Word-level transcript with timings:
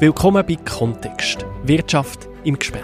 Willkommen 0.00 0.44
bei 0.44 0.56
Kontext. 0.56 1.46
Wirtschaft 1.62 2.28
im 2.42 2.58
Gespräch. 2.58 2.82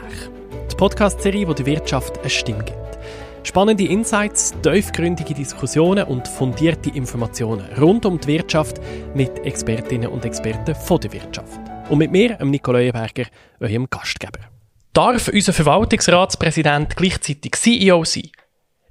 Die 0.71 0.77
Podcast-Serie, 0.77 1.45
die 1.45 1.55
der 1.55 1.67
Wirtschaft 1.67 2.17
eine 2.21 2.31
Stimme 2.31 2.63
gibt. 2.63 2.99
Spannende 3.43 3.85
Insights, 3.85 4.55
tiefgründige 4.63 5.35
Diskussionen 5.35 6.05
und 6.05 6.29
fundierte 6.29 6.91
Informationen 6.91 7.67
rund 7.81 8.07
um 8.07 8.21
die 8.21 8.29
Wirtschaft 8.29 8.81
mit 9.13 9.45
Expertinnen 9.45 10.09
und 10.09 10.25
Experten 10.25 10.77
von 10.77 11.01
der 11.01 11.13
Wirtschaft. 11.13 11.59
Und 11.89 11.99
mit 11.99 12.13
mir, 12.13 12.39
Nico 12.45 12.71
Leuenberger, 12.71 13.25
eurem 13.59 13.91
Gastgeber. 13.91 14.39
Darf 14.93 15.27
unser 15.27 15.53
Verwaltungsratspräsident 15.53 16.95
gleichzeitig 16.95 17.57
CEO 17.57 18.05
sein? 18.05 18.31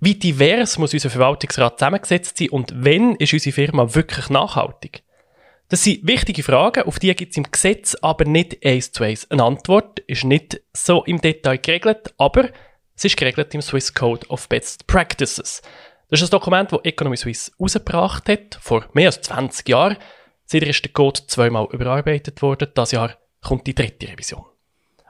Wie 0.01 0.15
divers 0.15 0.77
muss 0.77 0.93
unser 0.93 1.09
Verwaltungsrat 1.09 1.79
zusammengesetzt 1.79 2.37
sein 2.37 2.49
und 2.49 2.73
wenn 2.75 3.15
ist 3.15 3.31
unsere 3.31 3.53
Firma 3.53 3.95
wirklich 3.95 4.29
nachhaltig? 4.29 5.03
Das 5.69 5.83
sind 5.83 6.05
wichtige 6.07 6.41
Fragen, 6.41 6.83
auf 6.83 6.97
die 6.97 7.13
gibt 7.13 7.31
es 7.31 7.37
im 7.37 7.43
Gesetz 7.43 7.95
aber 8.01 8.25
nicht 8.25 8.65
eins 8.65 8.91
zu 8.91 9.03
eins. 9.03 9.29
Eine 9.29 9.43
Antwort 9.43 9.99
ist 9.99 10.23
nicht 10.23 10.59
so 10.75 11.03
im 11.03 11.21
Detail 11.21 11.59
geregelt, 11.59 12.11
aber 12.17 12.49
es 12.95 13.05
ist 13.05 13.15
geregelt 13.15 13.53
im 13.53 13.61
Swiss 13.61 13.93
Code 13.93 14.25
of 14.29 14.49
Best 14.49 14.87
Practices. 14.87 15.61
Das 16.09 16.21
ist 16.21 16.27
ein 16.27 16.31
Dokument, 16.31 16.71
das 16.71 16.79
Economy 16.83 17.17
Suisse 17.17 17.51
rausgebracht 17.59 18.27
hat, 18.29 18.57
vor 18.59 18.85
mehr 18.93 19.09
als 19.09 19.21
20 19.21 19.69
Jahren. 19.69 19.97
Seitdem 20.45 20.71
ist 20.71 20.83
der 20.83 20.91
Code 20.91 21.21
zweimal 21.27 21.67
überarbeitet 21.71 22.41
worden. 22.41 22.69
Das 22.73 22.91
Jahr 22.91 23.15
kommt 23.39 23.67
die 23.67 23.75
dritte 23.75 24.07
Revision. 24.07 24.45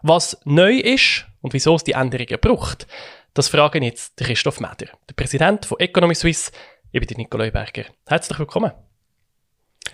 Was 0.01 0.41
neu 0.43 0.73
ist 0.73 1.25
und 1.39 1.53
wieso 1.53 1.75
es 1.75 1.85
die 1.85 1.93
Änderungen 1.93 2.37
braucht, 2.41 2.85
das 3.33 3.47
fragen 3.47 3.83
jetzt 3.83 4.17
Christoph 4.17 4.59
Meder, 4.59 4.91
der 5.07 5.13
Präsident 5.15 5.65
von 5.65 5.79
Economy 5.79 6.15
Suisse. 6.15 6.51
Ich 6.91 6.99
bin 6.99 7.17
Nikolai 7.17 7.49
Berger. 7.49 7.85
Herzlich 8.05 8.37
willkommen. 8.39 8.73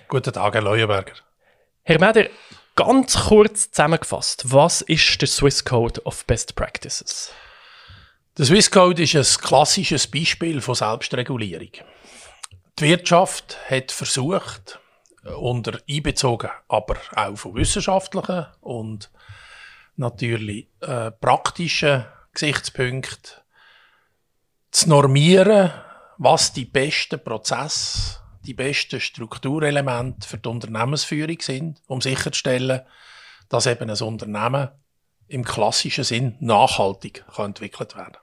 Guten 0.07 0.33
Tag, 0.33 0.53
Herr 0.53 0.61
Leuenberger. 0.61 1.13
Herr 1.81 1.99
Meder, 1.99 2.29
ganz 2.75 3.17
kurz 3.27 3.71
zusammengefasst, 3.71 4.43
was 4.51 4.81
ist 4.81 5.19
der 5.19 5.27
Swiss 5.27 5.65
Code 5.65 5.99
of 6.05 6.25
Best 6.25 6.55
Practices? 6.55 7.31
Der 8.37 8.45
Swiss 8.45 8.69
Code 8.69 9.01
ist 9.01 9.15
ein 9.15 9.41
klassisches 9.43 10.05
Beispiel 10.05 10.61
von 10.61 10.75
Selbstregulierung. 10.75 11.71
Die 12.77 12.83
Wirtschaft 12.83 13.57
hat 13.67 13.91
versucht, 13.91 14.79
unter 15.39 15.79
einbezogen, 15.89 16.51
aber 16.67 16.97
auch 17.15 17.35
von 17.35 17.55
wissenschaftlichen 17.55 18.45
und 18.61 19.09
natürlich 19.95 20.67
äh, 20.81 21.09
praktischen 21.09 22.05
Gesichtspunkten 22.31 23.41
zu 24.69 24.89
normieren, 24.89 25.71
was 26.19 26.53
die 26.53 26.65
besten 26.65 27.23
Prozesse 27.23 28.19
die 28.45 28.53
besten 28.53 28.99
Strukturelemente 28.99 30.27
für 30.27 30.37
die 30.37 30.49
Unternehmensführung 30.49 31.37
sind, 31.41 31.81
um 31.87 32.01
sicherzustellen, 32.01 32.81
dass 33.49 33.65
eben 33.65 33.89
ein 33.89 34.01
Unternehmen 34.01 34.69
im 35.27 35.43
klassischen 35.43 36.03
Sinn 36.03 36.35
nachhaltig 36.39 37.25
kann 37.35 37.47
entwickelt 37.47 37.95
werden 37.95 38.17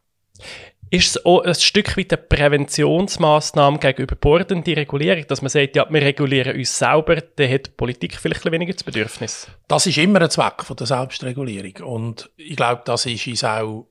ist 0.93 1.17
es 1.17 1.25
auch 1.25 1.41
ein 1.41 1.55
Stück 1.55 1.97
weit 1.97 2.13
eine 2.13 2.23
Präventionsmaßnahme 2.23 3.79
gegen 3.79 4.03
überbordende 4.03 4.77
Regulierung, 4.77 5.27
dass 5.27 5.41
man 5.41 5.49
sagt, 5.49 5.75
ja, 5.75 5.87
wir 5.89 6.03
regulieren 6.03 6.55
uns 6.55 6.79
selber, 6.79 7.17
dann 7.17 7.51
hat 7.51 7.67
die 7.67 7.71
Politik 7.71 8.17
vielleicht 8.17 8.45
ein 8.45 8.53
weniger 8.53 8.75
das 8.75 8.85
Bedürfnis? 8.85 9.49
Das 9.69 9.87
ist 9.87 9.97
immer 9.97 10.21
ein 10.21 10.29
Zweck 10.29 10.63
von 10.63 10.77
der 10.77 10.87
Selbstregulierung 10.87 11.83
und 11.83 12.31
ich 12.37 12.57
glaube, 12.57 12.83
das 12.85 13.07
ist 13.07 13.27
uns 13.27 13.43
auch 13.43 13.87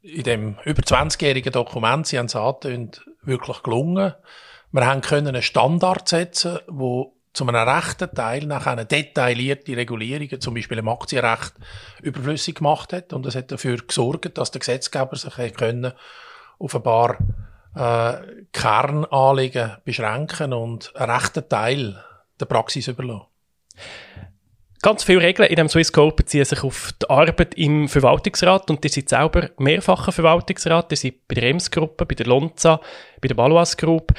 in 0.00 0.22
dem 0.22 0.56
über 0.64 0.80
20-jährigen 0.80 1.52
Dokument, 1.52 2.06
Sie 2.06 2.18
haben 2.20 2.26
es 2.26 2.36
angetönt, 2.36 3.04
wirklich 3.22 3.60
gelungen. 3.64 4.14
Wir 4.70 4.86
haben 4.86 5.00
können 5.00 5.28
einen 5.28 5.42
Standard 5.42 6.08
setzen, 6.08 6.58
wo 6.66 7.14
zu 7.32 7.46
einem 7.46 7.68
rechten 7.68 8.12
Teil 8.14 8.44
nach 8.46 8.66
einer 8.66 8.84
detaillierten 8.84 9.74
Regulierung, 9.74 10.40
zum 10.40 10.54
Beispiel 10.54 10.78
im 10.78 10.88
Aktienrecht, 10.88 11.54
überflüssig 12.02 12.56
gemacht 12.56 12.92
hat. 12.92 13.12
Und 13.12 13.26
es 13.26 13.34
hat 13.34 13.52
dafür 13.52 13.76
gesorgt, 13.76 14.36
dass 14.36 14.50
der 14.50 14.58
Gesetzgeber 14.58 15.16
sich 15.16 15.34
können 15.54 15.92
auf 16.58 16.74
ein 16.74 16.82
paar 16.82 17.16
äh, 17.76 18.44
Kernanliegen 18.52 19.76
beschränken 19.84 20.52
und 20.52 20.94
einen 20.96 21.10
rechten 21.10 21.48
Teil 21.48 22.04
der 22.40 22.46
Praxis 22.46 22.88
überlassen. 22.88 23.26
Ganz 24.80 25.02
viele 25.02 25.22
Regeln 25.22 25.48
in 25.48 25.56
dem 25.56 25.68
Swiss 25.68 25.92
Code 25.92 26.14
beziehen 26.14 26.44
sich 26.44 26.62
auf 26.62 26.92
die 27.02 27.10
Arbeit 27.10 27.54
im 27.54 27.88
Verwaltungsrat 27.88 28.70
und 28.70 28.84
die 28.84 28.88
sind 28.88 29.08
selber 29.08 29.50
mehrfacher 29.58 30.12
Verwaltungsrat. 30.12 30.90
Die 30.92 30.96
sind 30.96 31.26
bei 31.26 31.34
der 31.34 31.50
Ems-Gruppe, 31.50 32.06
bei 32.06 32.14
der 32.14 32.26
Lonza, 32.26 32.80
bei 33.20 33.26
der 33.26 33.34
Balois 33.34 33.76
Group 33.76 34.12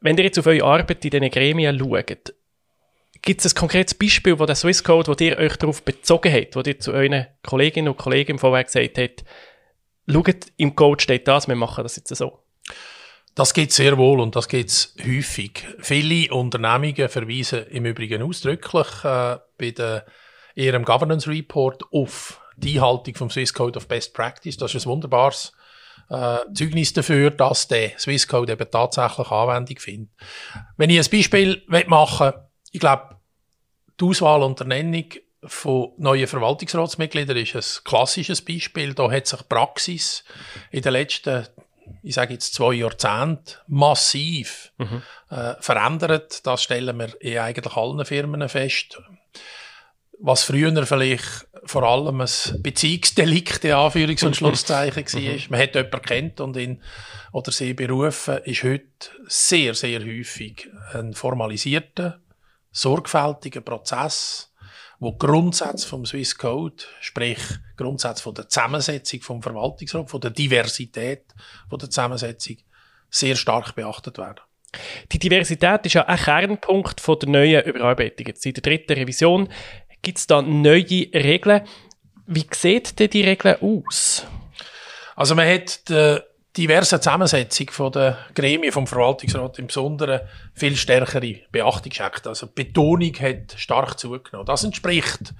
wenn 0.00 0.16
ihr 0.16 0.24
jetzt 0.24 0.38
auf 0.38 0.46
eure 0.46 0.64
Arbeit 0.64 1.04
in 1.04 1.10
diesen 1.10 1.30
Gremien 1.30 1.78
schaut, 1.78 2.34
gibt 3.22 3.44
es 3.44 3.52
ein 3.52 3.58
konkretes 3.58 3.94
Beispiel, 3.94 4.38
wo 4.38 4.46
der 4.46 4.54
Swiss 4.54 4.84
Code, 4.84 5.08
wo 5.08 5.24
ihr 5.24 5.38
euch 5.38 5.56
darauf 5.56 5.82
bezogen 5.82 6.32
habt, 6.32 6.56
wo 6.56 6.60
ihr 6.60 6.78
zu 6.78 6.92
euren 6.92 7.26
Kolleginnen 7.42 7.88
und 7.88 7.98
Kollegen 7.98 8.32
im 8.32 8.38
Vorweg 8.38 8.66
gesagt 8.66 8.98
habt, 8.98 9.24
schaut, 10.06 10.46
im 10.56 10.74
Code 10.76 11.02
steht 11.02 11.26
das, 11.28 11.48
wir 11.48 11.56
machen 11.56 11.82
das 11.82 11.96
jetzt 11.96 12.14
so? 12.14 12.38
Das 13.34 13.54
geht 13.54 13.72
sehr 13.72 13.96
wohl 13.98 14.20
und 14.20 14.34
das 14.34 14.48
geht 14.48 14.94
häufig. 15.04 15.64
Viele 15.78 16.34
Unternehmungen 16.34 17.08
verweisen 17.08 17.66
im 17.68 17.86
Übrigen 17.86 18.22
ausdrücklich 18.22 18.88
äh, 19.04 19.38
bei 19.56 19.70
der, 19.70 20.06
ihrem 20.56 20.84
Governance 20.84 21.30
Report 21.30 21.84
auf 21.92 22.40
die 22.56 22.80
Einhaltung 22.80 23.14
vom 23.14 23.30
Swiss 23.30 23.54
Code 23.54 23.76
of 23.76 23.86
Best 23.86 24.12
Practice. 24.12 24.56
Das 24.56 24.74
ist 24.74 24.86
ein 24.86 24.90
wunderbares 24.90 25.52
äh, 26.10 26.38
Zeugnis 26.54 26.92
dafür, 26.92 27.30
dass 27.30 27.68
der 27.68 27.98
Swisscode 27.98 28.50
eben 28.50 28.70
tatsächlich 28.70 29.30
Anwendung 29.30 29.78
findet. 29.78 30.10
Wenn 30.76 30.90
ich 30.90 30.98
ein 30.98 31.10
Beispiel 31.10 31.62
machen 31.86 32.32
will, 32.32 32.42
ich 32.72 32.80
glaube, 32.80 33.16
die 34.00 34.04
Auswahl 34.04 34.42
und 34.42 34.60
Ernennung 34.60 35.06
von 35.44 35.92
neuen 35.98 36.26
Verwaltungsratsmitgliedern 36.26 37.36
ist 37.36 37.54
ein 37.54 37.84
klassisches 37.84 38.42
Beispiel. 38.42 38.94
Da 38.94 39.10
hat 39.10 39.26
sich 39.26 39.48
Praxis 39.48 40.24
in 40.70 40.82
den 40.82 40.92
letzten, 40.92 41.46
ich 42.02 42.14
sage 42.14 42.34
jetzt 42.34 42.54
zwei 42.54 42.74
Jahrzehnten, 42.74 43.54
massiv 43.66 44.72
mhm. 44.78 45.02
äh, 45.30 45.54
verändert. 45.60 46.46
Das 46.46 46.62
stellen 46.62 46.98
wir 46.98 47.20
in 47.20 47.38
eigentlich 47.38 47.76
allen 47.76 48.04
Firmen 48.04 48.48
fest 48.48 48.98
was 50.20 50.42
früher 50.42 50.86
vielleicht 50.86 51.47
vor 51.68 51.82
allem 51.82 52.20
ein 52.20 52.62
Beziehungsdelikt 52.62 53.64
in 53.64 53.72
Anführungs- 53.72 54.24
und 54.24 54.36
Schlusszeichen 54.36 55.04
war. 55.04 55.20
Mhm. 55.20 55.40
Man 55.50 55.60
hat 55.60 55.74
jemanden 55.74 56.02
kennt 56.02 56.40
und 56.40 56.56
ihn 56.56 56.82
oder 57.32 57.52
sie 57.52 57.74
berufen, 57.74 58.38
ist 58.44 58.62
heute 58.62 58.86
sehr, 59.26 59.74
sehr 59.74 60.00
häufig 60.00 60.68
ein 60.94 61.12
formalisierter, 61.12 62.20
sorgfältiger 62.72 63.60
Prozess, 63.60 64.52
wo 64.98 65.12
Grundsätze 65.12 65.86
vom 65.86 66.06
Swiss 66.06 66.36
Code, 66.36 66.84
sprich 67.00 67.38
Grundsätze 67.76 68.22
von 68.22 68.34
der 68.34 68.48
Zusammensetzung 68.48 69.20
vom 69.20 69.42
Verwaltungsrat, 69.42 70.10
von 70.10 70.20
der 70.20 70.30
Diversität 70.30 71.24
von 71.68 71.78
der 71.78 71.90
Zusammensetzung, 71.90 72.56
sehr 73.10 73.36
stark 73.36 73.74
beachtet 73.74 74.18
werden. 74.18 74.40
Die 75.12 75.18
Diversität 75.18 75.86
ist 75.86 75.94
ja 75.94 76.04
ein 76.06 76.18
Kernpunkt 76.18 77.00
von 77.00 77.18
der 77.18 77.28
neuen 77.28 77.64
Überarbeitung. 77.64 78.26
In 78.26 78.52
der 78.52 78.62
dritten 78.62 78.92
Revision 78.92 79.48
Gibt 80.02 80.18
es 80.18 80.26
da 80.26 80.42
neue 80.42 81.08
Regeln? 81.12 81.62
Wie 82.26 82.46
sieht 82.50 82.98
denn 82.98 83.10
die 83.10 83.22
Regeln 83.22 83.56
aus? 83.60 84.26
Also 85.16 85.34
man 85.34 85.48
hat 85.48 85.88
die 85.88 86.18
diverse 86.56 87.00
Zusammensetzung 87.00 87.70
von 87.70 87.92
der 87.92 88.18
Gremien 88.34 88.72
vom 88.72 88.86
Verwaltungsrat 88.86 89.58
im 89.58 89.68
Besonderen 89.68 90.20
viel 90.54 90.76
stärkere 90.76 91.40
Beachtung 91.50 91.90
geschenkt. 91.90 92.26
Also 92.26 92.46
die 92.46 92.64
Betonung 92.64 93.14
hat 93.14 93.54
stark 93.56 93.98
zugenommen. 93.98 94.46
Das 94.46 94.64
entspricht 94.64 95.34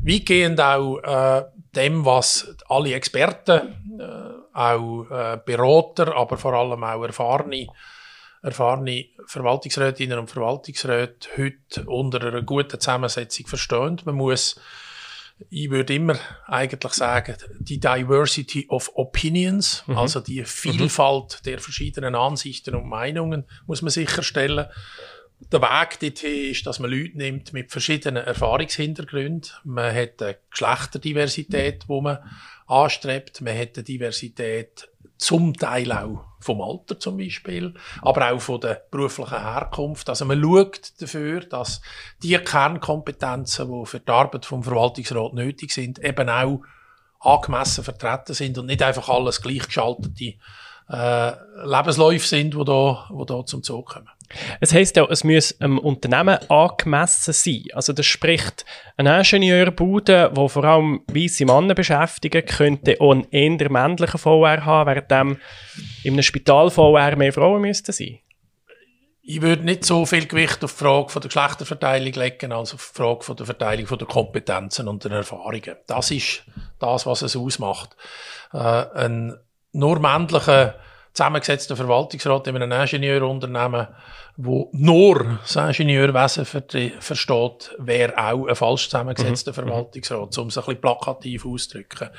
weitgehend 0.00 0.60
auch 0.60 0.98
äh, 0.98 1.44
dem, 1.74 2.04
was 2.04 2.54
alle 2.68 2.94
Experten, 2.94 3.98
äh, 3.98 4.56
auch 4.56 5.04
äh, 5.10 5.38
Berater, 5.44 6.14
aber 6.16 6.36
vor 6.36 6.52
allem 6.54 6.84
auch 6.84 7.02
erfahrene 7.02 7.66
erfahrene 8.44 9.06
Verwaltungsrätinnen 9.26 10.18
und 10.18 10.30
Verwaltungsräte 10.30 11.28
heute 11.38 11.84
unter 11.86 12.22
einer 12.22 12.42
guten 12.42 12.78
Zusammensetzung 12.78 13.46
verstehen. 13.46 14.00
Man 14.04 14.16
muss, 14.16 14.60
ich 15.48 15.70
würde 15.70 15.94
immer 15.94 16.18
eigentlich 16.46 16.92
sagen, 16.92 17.36
die 17.58 17.80
Diversity 17.80 18.66
of 18.68 18.90
Opinions, 18.94 19.82
mhm. 19.86 19.96
also 19.96 20.20
die 20.20 20.44
Vielfalt 20.44 21.40
mhm. 21.40 21.44
der 21.46 21.58
verschiedenen 21.58 22.14
Ansichten 22.14 22.74
und 22.74 22.86
Meinungen, 22.86 23.44
muss 23.66 23.80
man 23.80 23.90
sicherstellen. 23.90 24.66
Der 25.50 25.62
Weg 25.62 25.98
dorthin 26.00 26.50
ist, 26.50 26.66
dass 26.66 26.78
man 26.78 26.90
Leute 26.90 27.16
nimmt 27.16 27.52
mit 27.54 27.72
verschiedenen 27.72 28.24
Erfahrungshintergründen. 28.24 29.50
Man 29.64 29.94
hat 29.94 30.22
eine 30.22 30.36
Geschlechterdiversität, 30.50 31.84
wo 31.88 32.02
man 32.02 32.18
anstrebt. 32.66 33.40
Man 33.40 33.58
hat 33.58 33.76
eine 33.76 33.84
Diversität 33.84 34.88
zum 35.16 35.54
Teil 35.54 35.92
auch 35.92 36.24
vom 36.40 36.60
Alter 36.60 36.98
zum 36.98 37.16
Beispiel, 37.16 37.74
aber 38.02 38.32
auch 38.32 38.40
von 38.40 38.60
der 38.60 38.82
beruflichen 38.90 39.40
Herkunft. 39.40 40.08
Also 40.08 40.24
man 40.24 40.42
schaut 40.42 41.00
dafür, 41.00 41.40
dass 41.40 41.80
die 42.22 42.36
Kernkompetenzen, 42.36 43.70
die 43.70 43.86
für 43.86 44.00
die 44.00 44.12
Arbeit 44.12 44.44
vom 44.44 44.62
Verwaltungsrat 44.62 45.32
nötig 45.32 45.72
sind, 45.72 45.98
eben 46.04 46.28
auch 46.28 46.60
angemessen 47.20 47.84
vertreten 47.84 48.34
sind 48.34 48.58
und 48.58 48.66
nicht 48.66 48.82
einfach 48.82 49.08
alles 49.08 49.40
gleichgeschaltete 49.40 50.34
äh, 50.90 51.32
Lebensläufe 51.64 52.26
sind, 52.26 52.54
die 52.54 52.64
da, 52.64 53.06
wo 53.08 53.24
da 53.24 53.46
zum 53.46 53.62
Zug 53.62 53.94
kommen. 53.94 54.10
Es 54.60 54.72
heisst 54.72 54.96
ja, 54.96 55.06
es 55.10 55.24
muss 55.24 55.60
einem 55.60 55.78
Unternehmen 55.78 56.38
angemessen 56.50 57.32
sein. 57.32 57.64
Also 57.72 57.92
das 57.92 58.06
spricht, 58.06 58.64
ein 58.96 59.06
Ingenieurbude, 59.06 60.32
der 60.34 60.48
vor 60.48 60.64
allem 60.64 61.02
weisse 61.08 61.44
Männer 61.44 61.74
beschäftigen, 61.74 62.44
könnte 62.44 62.96
auch 63.00 63.12
einen 63.12 63.30
eher 63.30 63.70
männlichen 63.70 64.18
VR 64.18 64.64
haben, 64.64 64.94
während 64.94 65.38
in 66.02 66.12
einem 66.12 66.22
Spital 66.22 66.70
VR 66.70 67.16
mehr 67.16 67.32
Frauen 67.32 67.62
müssten 67.62 67.92
sein. 67.92 68.18
Ich 69.26 69.40
würde 69.40 69.64
nicht 69.64 69.86
so 69.86 70.04
viel 70.04 70.26
Gewicht 70.26 70.62
auf 70.62 70.72
die 70.72 70.84
Frage 70.84 71.08
von 71.08 71.22
der 71.22 71.30
Geschlechterverteilung 71.30 72.12
legen, 72.12 72.52
als 72.52 72.74
auf 72.74 72.92
die 72.92 72.98
Frage 72.98 73.22
von 73.22 73.36
der 73.36 73.46
Verteilung 73.46 73.86
von 73.86 73.98
der 73.98 74.06
Kompetenzen 74.06 74.86
und 74.86 75.02
der 75.02 75.12
Erfahrungen. 75.12 75.76
Das 75.86 76.10
ist 76.10 76.44
das, 76.78 77.06
was 77.06 77.22
es 77.22 77.34
ausmacht. 77.34 77.96
Äh, 78.52 78.58
ein 78.58 79.34
nur 79.72 79.98
männlicher 79.98 80.74
zusammengesetzter 81.14 81.76
Verwaltungsrat 81.76 82.48
in 82.48 82.56
einem 82.56 82.72
Ingenieurunternehmen, 82.72 83.86
wo 84.36 84.68
nur 84.72 85.38
das 85.42 85.56
Ingenieurwesen 85.56 86.44
versteht, 86.44 87.70
wäre 87.78 88.18
auch 88.18 88.46
ein 88.46 88.56
falsch 88.56 88.86
zusammengesetzter 88.86 89.52
mhm. 89.52 89.54
Verwaltungsrat, 89.54 90.38
um 90.38 90.48
es 90.48 90.58
ein 90.58 90.64
bisschen 90.64 90.80
plakativ 90.80 91.46
auszudrücken. 91.46 92.10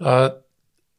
Äh, 0.00 0.30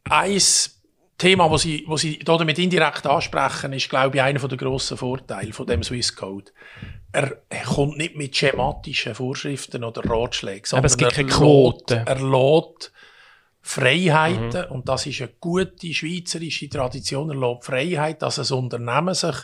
eins 0.04 0.84
Thema, 1.18 1.50
das 1.50 1.62
Sie, 1.62 1.86
wo 1.88 1.98
Sie 1.98 2.20
damit 2.20 2.60
indirekt 2.60 3.08
ansprechen, 3.08 3.74
ist, 3.74 3.90
glaube 3.90 4.18
ich, 4.18 4.22
einer 4.22 4.48
der 4.48 4.58
grossen 4.58 4.98
Vorteile 4.98 5.54
von 5.54 5.66
dem 5.66 5.82
Swiss 5.82 6.16
Code. 6.16 6.52
Er, 7.14 7.38
er 7.50 7.64
kommt 7.64 7.98
nicht 7.98 8.16
mit 8.16 8.36
schematischen 8.36 9.16
Vorschriften 9.16 9.84
oder 9.86 10.04
Ratschlägen, 10.04 10.66
sondern 10.66 10.82
Aber 10.82 10.88
es 10.88 10.98
gibt 10.98 11.14
keine 11.14 11.30
Quote. 11.30 12.04
Er 12.06 12.20
lässt 12.20 12.92
Freiheiten, 13.68 14.68
mhm. 14.68 14.76
und 14.76 14.88
das 14.88 15.08
ist 15.08 15.22
eine 15.22 15.32
gute 15.40 15.92
schweizerische 15.92 16.70
Tradition, 16.70 17.32
erlaubt 17.32 17.66
Freiheit, 17.66 18.22
dass 18.22 18.38
ein 18.38 18.58
Unternehmen 18.58 19.16
sich 19.16 19.36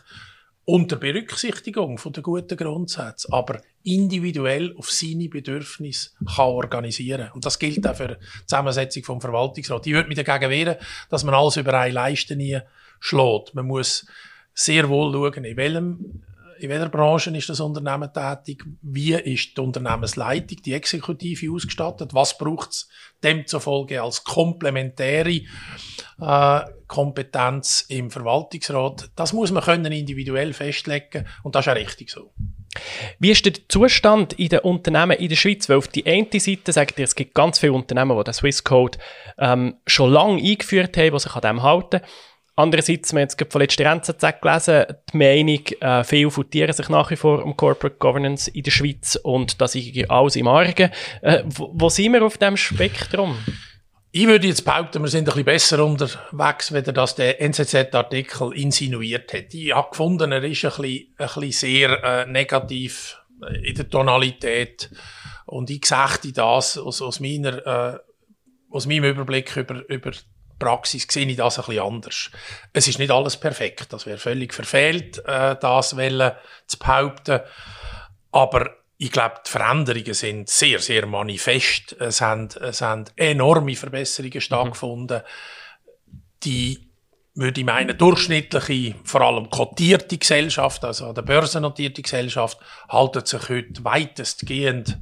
unter 0.64 0.98
Berücksichtigung 0.98 1.98
von 1.98 2.14
der 2.14 2.22
guten 2.22 2.56
Grundsätze, 2.56 3.28
aber 3.32 3.62
individuell 3.84 4.76
auf 4.78 4.92
seine 4.92 5.28
Bedürfnisse 5.28 6.12
kann 6.36 6.46
organisieren. 6.46 7.32
Und 7.34 7.48
das 7.48 7.58
gilt 7.58 7.86
auch 7.88 7.96
für 7.96 8.10
die 8.10 8.46
Zusammensetzung 8.46 9.04
vom 9.04 9.22
Verwaltungsrat. 9.22 9.88
Ich 9.88 9.94
würde 9.94 10.08
mich 10.08 10.24
dagegen 10.24 10.52
wehren, 10.52 10.76
dass 11.10 11.24
man 11.24 11.34
alles 11.34 11.58
über 11.58 11.74
eine 11.74 11.92
Leiste 11.92 12.36
nie 12.36 12.60
schlägt. 13.00 13.56
Man 13.56 13.66
muss 13.66 14.06
sehr 14.54 14.88
wohl 14.88 15.12
schauen, 15.12 15.46
in 15.46 15.58
welchem 15.58 16.22
in 16.62 16.70
welcher 16.70 16.90
Branche 16.90 17.36
ist 17.36 17.50
das 17.50 17.60
Unternehmen 17.60 18.12
tätig? 18.14 18.64
Wie 18.82 19.14
ist 19.14 19.58
die 19.58 19.62
Unternehmensleitung, 19.62 20.58
die 20.64 20.74
Exekutive 20.74 21.52
ausgestattet? 21.52 22.14
Was 22.14 22.38
braucht 22.38 22.70
es 22.70 22.90
demzufolge 23.24 24.02
als 24.02 24.24
komplementäre 24.24 25.42
äh, 26.20 26.62
Kompetenz 26.88 27.86
im 27.90 28.12
Verwaltungsrat? 28.12 29.10
Das 29.16 29.34
muss 29.34 29.52
man 29.52 29.64
können 29.64 29.92
individuell 29.92 30.54
festlegen 30.54 31.26
und 31.42 31.56
das 31.56 31.66
ist 31.66 31.72
auch 31.72 31.76
richtig 31.76 32.12
so. 32.12 32.32
Wie 33.20 33.32
ist 33.32 33.46
der 33.46 33.54
Zustand 33.68 34.34
in 34.34 34.50
den 34.50 34.60
Unternehmen 34.60 35.18
in 35.18 35.30
der 35.30 35.36
Schweiz? 35.36 35.68
Weil 35.68 35.78
auf 35.78 35.88
die 35.88 36.06
eine 36.06 36.40
Seite 36.40 36.72
sagt 36.72 37.00
ihr, 37.00 37.06
es 37.06 37.16
gibt 37.16 37.34
ganz 37.34 37.60
viele 37.60 37.74
Unternehmen, 37.74 38.18
die 38.18 38.24
den 38.24 38.34
Swiss 38.34 38.64
Code 38.64 38.98
ähm, 39.38 39.76
schon 39.88 40.12
lange 40.12 40.42
eingeführt 40.42 40.96
haben, 40.96 41.12
die 41.12 41.20
sich 41.20 41.36
an 41.36 41.42
dem 41.42 41.64
halten. 41.64 42.02
Andererseits, 42.56 43.14
wir 43.14 43.22
haben 43.22 43.30
jetzt 43.30 43.52
von 43.52 43.62
letzter 43.62 43.86
NZZ 43.86 44.42
gelesen, 44.42 44.86
die 45.14 45.18
Meinung, 45.18 45.66
äh, 45.80 46.04
viele 46.04 46.30
futieren 46.30 46.74
sich 46.74 46.90
nach 46.90 47.10
wie 47.10 47.16
vor 47.16 47.44
um 47.46 47.56
Corporate 47.56 47.96
Governance 47.98 48.52
in 48.52 48.64
der 48.64 48.72
Schweiz 48.72 49.18
und 49.24 49.62
das 49.62 49.76
ist 49.76 50.10
alles 50.10 50.36
im 50.36 50.48
Argen. 50.48 50.92
Äh, 51.22 51.44
wo, 51.46 51.72
wo 51.74 51.90
sind 51.90 52.14
wir 52.14 52.24
auf 52.24 52.38
diesem 52.38 52.58
Spektrum? 52.58 53.38
Ich 54.14 54.28
würde 54.28 54.48
jetzt 54.48 54.66
behaupten, 54.66 55.02
wir 55.02 55.08
sind 55.08 55.22
ein 55.22 55.26
bisschen 55.26 55.46
besser 55.46 55.86
unterwegs, 55.86 56.74
wenn 56.74 56.84
das 56.84 57.16
der 57.16 57.42
NZZ-Artikel 57.42 58.52
insinuiert 58.54 59.34
hat. 59.34 59.54
Ich 59.54 59.74
habe 59.74 59.90
gefunden, 59.90 60.34
er 60.34 60.44
ist 60.44 60.66
ein 60.66 60.72
bisschen, 60.72 61.16
ein 61.18 61.28
bisschen 61.28 61.52
sehr 61.52 62.04
äh, 62.04 62.26
negativ 62.26 63.18
äh, 63.42 63.70
in 63.70 63.76
der 63.76 63.90
Tonalität. 63.90 64.92
Und 65.46 65.70
ich 65.70 65.86
sagte 65.86 66.34
das 66.34 66.78
aus, 66.78 67.02
aus, 67.02 67.22
meiner, 67.22 67.66
äh, 67.66 68.00
aus 68.70 68.86
meinem 68.86 69.06
Überblick 69.06 69.56
über, 69.56 69.88
über 69.90 70.12
Praxis 70.66 71.08
sehe 71.10 71.28
ich 71.28 71.38
das 71.38 71.60
ein 71.60 71.66
bisschen 71.66 71.84
anders. 71.84 72.32
Es 72.74 72.88
ist 72.88 73.00
nicht 73.00 73.12
alles 73.12 73.38
perfekt. 73.38 73.92
Das 73.92 74.06
wäre 74.06 74.18
völlig 74.18 74.54
verfehlt, 74.54 75.18
äh, 75.26 75.56
das 75.60 75.90
zu 75.90 76.78
behaupten. 76.80 77.40
Aber 78.32 78.70
ich 78.98 79.12
glaube, 79.12 79.42
die 79.46 79.50
Veränderungen 79.50 80.14
sind 80.14 80.48
sehr, 80.48 80.80
sehr 80.80 81.08
manifest. 81.08 81.96
Es 82.00 82.22
haben, 82.22 82.50
es 82.62 82.82
haben 82.82 83.06
enorme 83.16 83.76
Verbesserungen 83.76 84.36
mhm. 84.36 84.42
stattgefunden. 84.42 85.22
Die, 86.44 86.88
würde 87.34 87.62
ich 87.62 87.66
meinen, 87.66 87.98
durchschnittliche, 87.98 88.96
vor 89.04 89.22
allem 89.22 89.50
kotierte 89.50 90.18
Gesellschaft, 90.18 90.84
also 90.84 91.08
an 91.08 91.16
der 91.16 91.24
börsennotierte 91.24 92.02
Gesellschaft, 92.04 92.60
haltet 92.90 93.28
sich 93.28 93.50
heute 93.50 93.84
weitestgehend 93.84 95.00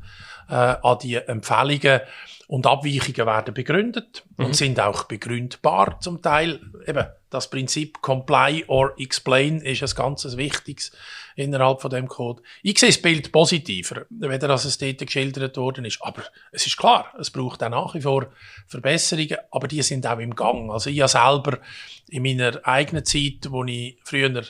äh, 0.47 0.53
an 0.53 0.97
die 1.01 1.15
Empfehlungen 1.15 2.01
und 2.49 2.65
Abweichungen 2.65 3.27
werden 3.27 3.53
begründet 3.53 4.25
mhm. 4.35 4.45
und 4.45 4.55
sind 4.55 4.79
auch 4.79 5.03
begründbar 5.03 5.99
zum 6.01 6.19
Teil. 6.23 6.59
Eben 6.87 7.05
das 7.29 7.47
Prinzip 7.47 8.01
Comply 8.01 8.65
or 8.65 8.95
Explain 8.97 9.61
ist 9.61 9.83
ein 9.83 9.89
ganz 9.95 10.25
wichtiges 10.35 10.91
innerhalb 11.35 11.79
von 11.79 11.91
dem 11.91 12.07
Code. 12.07 12.41
Ich 12.63 12.79
sehe 12.79 12.89
das 12.89 12.99
Bild 12.99 13.31
positiver, 13.31 14.07
weder 14.09 14.47
dass 14.47 14.65
es 14.65 14.79
dort 14.79 14.97
geschildert 14.97 15.57
worden 15.57 15.85
ist. 15.85 16.01
Aber 16.01 16.23
es 16.51 16.65
ist 16.65 16.75
klar, 16.75 17.13
es 17.19 17.29
braucht 17.29 17.61
auch 17.61 17.69
nach 17.69 17.93
wie 17.93 18.01
vor 18.01 18.31
Verbesserungen, 18.65 19.37
aber 19.51 19.67
die 19.67 19.83
sind 19.83 20.07
auch 20.07 20.17
im 20.17 20.33
Gang. 20.33 20.71
Also 20.71 20.89
ich 20.89 21.01
habe 21.01 21.07
selber 21.07 21.59
in 22.07 22.23
meiner 22.23 22.65
eigenen 22.65 23.05
Zeit, 23.05 23.51
wo 23.51 23.63
ich 23.63 23.99
früher 24.03 24.43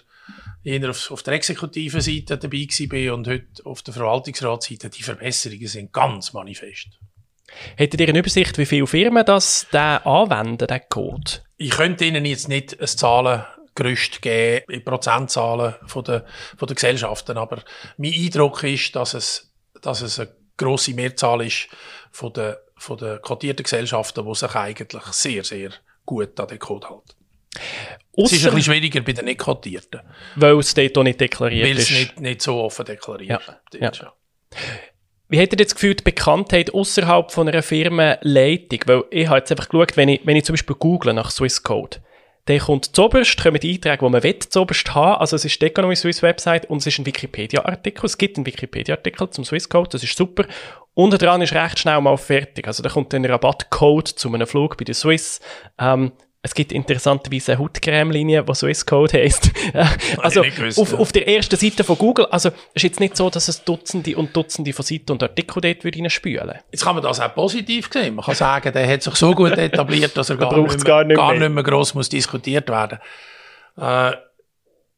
eher 0.64 0.90
auf, 0.90 1.12
auf 1.12 1.22
der 1.24 1.34
exekutiven 1.34 2.00
Seite 2.00 2.38
dabei 2.38 2.60
war 2.60 3.14
und 3.16 3.28
heute 3.28 3.66
auf 3.66 3.82
der 3.82 3.94
Verwaltungsratsseite, 3.94 4.90
die 4.90 5.04
Verbesserungen 5.04 5.68
sind 5.68 5.92
ganz 5.92 6.32
manifest. 6.32 6.98
Hättet 7.76 8.02
ihr 8.02 8.10
eine 8.10 8.20
Übersicht, 8.20 8.58
wie 8.58 8.66
viele 8.66 8.88
Firmen 8.88 9.26
das 9.26 9.68
den 9.72 9.80
anwenden, 9.80 10.68
den 10.68 10.82
Code? 10.90 11.32
Ich 11.58 11.72
könnte 11.72 12.06
Ihnen 12.06 12.26
jetzt 12.26 12.48
nicht 12.48 12.80
ein 12.80 12.88
Zahlengerüst 12.88 14.22
geben 14.22 14.72
in 14.72 14.84
Prozentzahlen 14.84 15.76
von 15.86 16.04
der, 16.04 16.26
von 16.58 16.68
der 16.68 16.76
Gesellschaften, 16.76 17.38
aber 17.38 17.64
mein 17.98 18.14
Eindruck 18.14 18.64
ist, 18.64 18.96
dass 18.96 19.14
es, 19.14 19.52
dass 19.82 20.02
es 20.02 20.20
eine 20.20 20.30
grosse 20.58 20.94
Mehrzahl 20.94 21.46
ist 21.46 21.68
von 22.12 22.34
den, 22.34 22.56
von 22.78 22.98
den 22.98 23.22
kotierten 23.22 23.64
Gesellschaften, 23.64 24.26
die 24.26 24.36
sich 24.36 24.56
eigentlich 24.56 25.04
sehr, 25.04 25.44
sehr 25.44 25.72
gut 26.06 26.40
an 26.40 26.48
den 26.48 26.60
Code 26.60 26.90
halten. 26.90 27.14
es 28.18 28.32
ist 28.32 28.46
ein 28.46 28.56
bisschen 28.56 28.74
schwieriger 28.74 29.02
bei 29.02 29.14
den 29.14 29.26
nicht 29.26 29.40
kotierten. 29.40 30.02
Weil 30.36 30.58
es 30.60 30.74
dort 30.74 30.98
auch 30.98 31.04
nicht 31.04 31.20
deklariert 31.20 31.68
Weil 31.68 31.78
ist. 31.78 31.92
Weil 31.92 31.98
es 31.98 32.08
nicht, 32.08 32.20
nicht 32.20 32.42
so 32.42 32.62
offen 32.62 32.86
deklariert 32.86 33.42
ja. 33.74 33.90
ist. 33.90 34.02
Ja. 34.02 34.14
Wie 35.32 35.40
hat 35.40 35.54
ihr 35.54 35.60
jetzt 35.60 35.76
gefühlt, 35.76 36.00
die 36.00 36.06
Bekanntheit 36.06 36.74
außerhalb 36.74 37.32
von 37.32 37.48
einer 37.48 37.62
Firmenleitung? 37.62 38.80
Weil 38.88 39.04
ich 39.12 39.28
habe 39.28 39.38
jetzt 39.38 39.52
einfach 39.52 39.70
geschaut, 39.70 39.96
wenn 39.96 40.10
ich, 40.10 40.22
wenn 40.26 40.36
ich 40.36 40.44
zum 40.44 40.54
Beispiel 40.54 40.76
google 40.76 41.14
nach 41.14 41.30
Swisscode, 41.30 42.02
dann 42.46 42.58
kommt 42.58 42.96
zuoberst, 42.96 43.40
kommen 43.40 43.60
die 43.60 43.76
Einträge, 43.76 44.04
die 44.04 44.10
man 44.10 44.24
will, 44.24 44.40
zuoberst 44.40 44.96
haben. 44.96 45.22
Also 45.22 45.36
es 45.36 45.46
ist 45.46 45.62
die 45.62 45.68
Economy 45.68 45.96
Swiss 45.96 46.24
Website 46.24 46.66
und 46.66 46.80
es 46.80 46.88
ist 46.88 46.98
ein 46.98 47.06
Wikipedia-Artikel. 47.06 48.08
Es 48.08 48.18
gibt 48.18 48.38
einen 48.38 48.48
Wikipedia-Artikel 48.48 49.30
zum 49.30 49.46
Swisscode, 49.46 49.94
das 49.94 50.04
ist 50.04 50.18
super. 50.18 50.46
Unten 50.96 51.20
dran 51.20 51.44
ist 51.44 51.54
recht 51.54 51.78
schnell 51.78 52.02
mal 52.02 52.18
fertig. 52.18 52.66
Also 52.66 52.82
da 52.82 52.90
kommt 52.90 53.14
ein 53.14 53.24
Rabattcode 53.24 54.08
zu 54.08 54.34
einem 54.34 54.48
Flug 54.48 54.78
bei 54.78 54.86
der 54.86 54.96
Swiss. 54.96 55.42
Ähm, 55.78 56.12
es 56.42 56.54
gibt 56.54 56.72
interessanterweise 56.72 57.52
eine 57.54 57.62
Hautcreme-Linie, 57.62 58.44
die 58.46 58.56
Swiss 58.56 58.86
Code 58.86 59.18
heisst. 59.18 59.52
also 60.18 60.42
gewusst, 60.42 60.80
auf, 60.80 60.94
ja. 60.94 60.98
auf, 60.98 61.12
der 61.12 61.28
ersten 61.28 61.58
Seite 61.58 61.84
von 61.84 61.98
Google, 61.98 62.28
also 62.28 62.50
ist 62.74 62.84
jetzt 62.84 63.02
nicht 63.02 63.18
so, 63.18 63.30
dass 63.30 63.50
es 63.50 63.66
Dutzende 63.66 64.16
und 64.16 64.36
Dutzende 64.36 64.72
von 64.72 64.86
Seiten 64.86 65.12
und 65.12 65.22
Artikeln 65.22 65.62
dort 65.62 65.84
würde 65.84 66.10
spülen. 66.10 66.60
Jetzt 66.72 66.86
kann 66.86 66.96
man 66.96 67.04
das 67.04 67.20
auch 67.20 67.36
positiv 67.36 67.90
sehen. 67.92 68.16
Man 68.16 68.24
kann 68.24 68.36
sagen, 68.36 68.72
der 68.72 68.88
hat 68.88 69.04
sich 69.04 69.16
so 69.16 69.34
gut 69.36 69.58
etabliert, 69.58 70.16
dass 70.16 70.30
er 70.30 70.38
gar, 70.38 70.58
nicht 70.58 70.68
mehr, 70.68 70.78
gar, 70.86 71.04
nicht 71.04 71.08
mehr, 71.08 71.18
gar 71.18 71.34
nicht 71.34 71.50
mehr 71.50 71.64
gross 71.64 71.94
muss 71.94 72.08
diskutiert 72.08 72.70
werden. 72.70 73.00
Äh, 73.78 74.14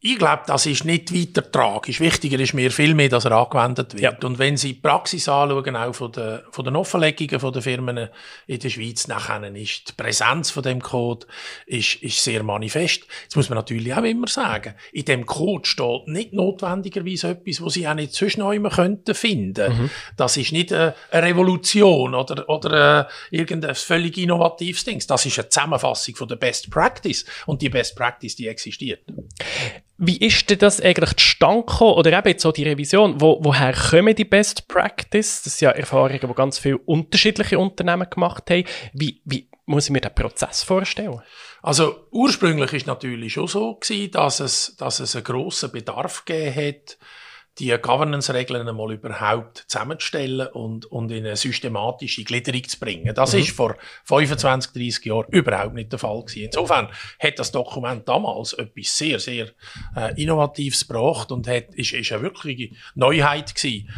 ich 0.03 0.17
glaube, 0.17 0.41
das 0.47 0.65
ist 0.65 0.83
nicht 0.83 1.13
weiter 1.13 1.49
tragisch. 1.51 1.99
Wichtiger 1.99 2.39
ist 2.39 2.55
mir 2.55 2.71
viel 2.71 2.95
mehr, 2.95 3.09
dass 3.09 3.25
er 3.25 3.33
angewendet 3.33 3.93
wird. 3.93 4.01
Ja. 4.01 4.27
Und 4.27 4.39
wenn 4.39 4.57
Sie 4.57 4.73
die 4.73 4.79
Praxis 4.79 5.29
anschauen, 5.29 5.75
auch 5.75 5.93
von, 5.93 6.11
den, 6.11 6.39
von 6.49 6.65
den 6.65 6.75
Offenlegungen 6.75 7.39
von 7.39 7.53
den 7.53 7.61
Firmen 7.61 8.09
in 8.47 8.59
der 8.59 8.69
Schweiz, 8.69 9.07
nachher 9.07 9.43
ist 9.53 9.89
die 9.89 9.93
Präsenz 9.93 10.49
von 10.49 10.63
dem 10.63 10.81
Code 10.81 11.27
ist, 11.67 12.01
ist 12.01 12.23
sehr 12.23 12.41
manifest. 12.41 13.03
Jetzt 13.21 13.35
muss 13.35 13.49
man 13.49 13.57
natürlich 13.57 13.93
auch 13.93 14.01
immer 14.01 14.27
sagen, 14.27 14.73
in 14.91 15.05
dem 15.05 15.27
Code 15.27 15.69
steht 15.69 16.07
nicht 16.07 16.33
notwendigerweise 16.33 17.29
etwas, 17.29 17.61
was 17.61 17.73
Sie 17.73 17.87
auch 17.87 17.93
nicht 17.93 18.15
sonst 18.15 18.39
noch 18.39 18.53
immer 18.53 18.71
könnten 18.71 19.13
finden. 19.13 19.83
Mhm. 19.83 19.89
Das 20.17 20.35
ist 20.35 20.51
nicht 20.51 20.73
eine, 20.73 20.95
eine 21.11 21.27
Revolution 21.27 22.15
oder, 22.15 22.49
oder 22.49 23.01
äh, 23.01 23.37
irgendein 23.37 23.75
völlig 23.75 24.17
innovatives 24.17 24.83
Ding. 24.83 24.99
Das 25.07 25.27
ist 25.27 25.37
eine 25.37 25.49
Zusammenfassung 25.49 26.15
von 26.15 26.27
der 26.27 26.37
Best 26.37 26.71
Practice. 26.71 27.23
Und 27.45 27.61
die 27.61 27.69
Best 27.69 27.95
Practice, 27.95 28.35
die 28.35 28.47
existiert. 28.47 29.01
Wie 30.03 30.17
ist 30.17 30.49
denn 30.49 30.57
das 30.57 30.81
eigentlich 30.81 31.13
zustande 31.15 31.63
gekommen? 31.63 31.93
Oder 31.93 32.17
eben 32.17 32.27
jetzt 32.27 32.41
so 32.41 32.51
die 32.51 32.63
Revision, 32.63 33.21
wo, 33.21 33.37
woher 33.43 33.71
kommen 33.71 34.15
die 34.15 34.25
Best 34.25 34.67
Practice? 34.67 35.43
Das 35.43 35.59
sind 35.59 35.67
ja 35.67 35.71
Erfahrungen, 35.71 36.19
die 36.19 36.33
ganz 36.33 36.57
viele 36.57 36.79
unterschiedliche 36.79 37.59
Unternehmen 37.59 38.09
gemacht 38.09 38.49
haben. 38.49 38.63
Wie, 38.93 39.21
wie 39.25 39.47
muss 39.67 39.85
ich 39.85 39.91
mir 39.91 40.01
den 40.01 40.15
Prozess 40.15 40.63
vorstellen? 40.63 41.21
Also 41.61 42.07
ursprünglich 42.09 42.73
ist 42.73 42.87
natürlich 42.87 43.33
schon 43.33 43.45
so 43.45 43.75
gewesen, 43.75 44.09
dass 44.09 44.39
es, 44.39 44.75
dass 44.75 44.99
es 44.99 45.15
einen 45.15 45.23
grossen 45.23 45.71
Bedarf 45.71 46.25
gegeben 46.25 46.55
hat, 46.55 46.97
die 47.59 47.75
Governance-Regeln 47.77 48.67
einmal 48.67 48.93
überhaupt 48.93 49.65
zusammenzustellen 49.67 50.47
und, 50.47 50.85
und 50.85 51.11
in 51.11 51.25
eine 51.25 51.35
systematische 51.35 52.23
Gliederung 52.23 52.63
zu 52.63 52.79
bringen. 52.79 53.13
Das 53.13 53.33
mhm. 53.33 53.39
ist 53.39 53.51
vor 53.51 53.75
25, 54.05 54.71
30 54.71 55.05
Jahren 55.05 55.27
überhaupt 55.31 55.73
nicht 55.73 55.91
der 55.91 55.99
Fall 55.99 56.21
gewesen. 56.21 56.45
Insofern 56.45 56.89
hat 57.19 57.39
das 57.39 57.51
Dokument 57.51 58.07
damals 58.07 58.53
etwas 58.53 58.97
sehr, 58.97 59.19
sehr 59.19 59.49
äh, 59.95 60.21
Innovatives 60.21 60.87
gebracht 60.87 61.31
und 61.31 61.47
hat, 61.47 61.75
ist, 61.75 61.93
ist 61.93 62.11
eine 62.11 62.21
wirkliche 62.21 62.73
Neuheit 62.95 63.53
gewesen 63.53 63.89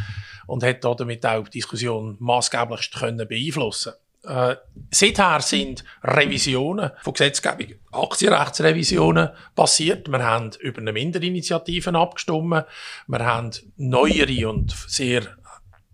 und 0.46 0.62
hat 0.62 0.84
damit 0.84 1.24
auch 1.24 1.44
die 1.44 1.58
Diskussion 1.58 2.16
maßgeblich 2.18 2.90
können 2.90 3.26
beeinflussen 3.26 3.92
äh, 4.26 4.56
seither 4.90 5.40
sind 5.40 5.84
Revisionen 6.02 6.90
von 7.02 7.12
Gesetzgebung, 7.12 7.74
Aktienrechtsrevisionen 7.92 9.30
passiert. 9.54 10.08
Wir 10.08 10.24
haben 10.24 10.50
über 10.60 10.80
eine 10.80 10.92
Minderinitiative 10.92 11.94
abgestimmt. 11.94 12.64
Wir 13.06 13.24
haben 13.24 13.50
neuere 13.76 14.48
und 14.48 14.74
sehr 14.88 15.22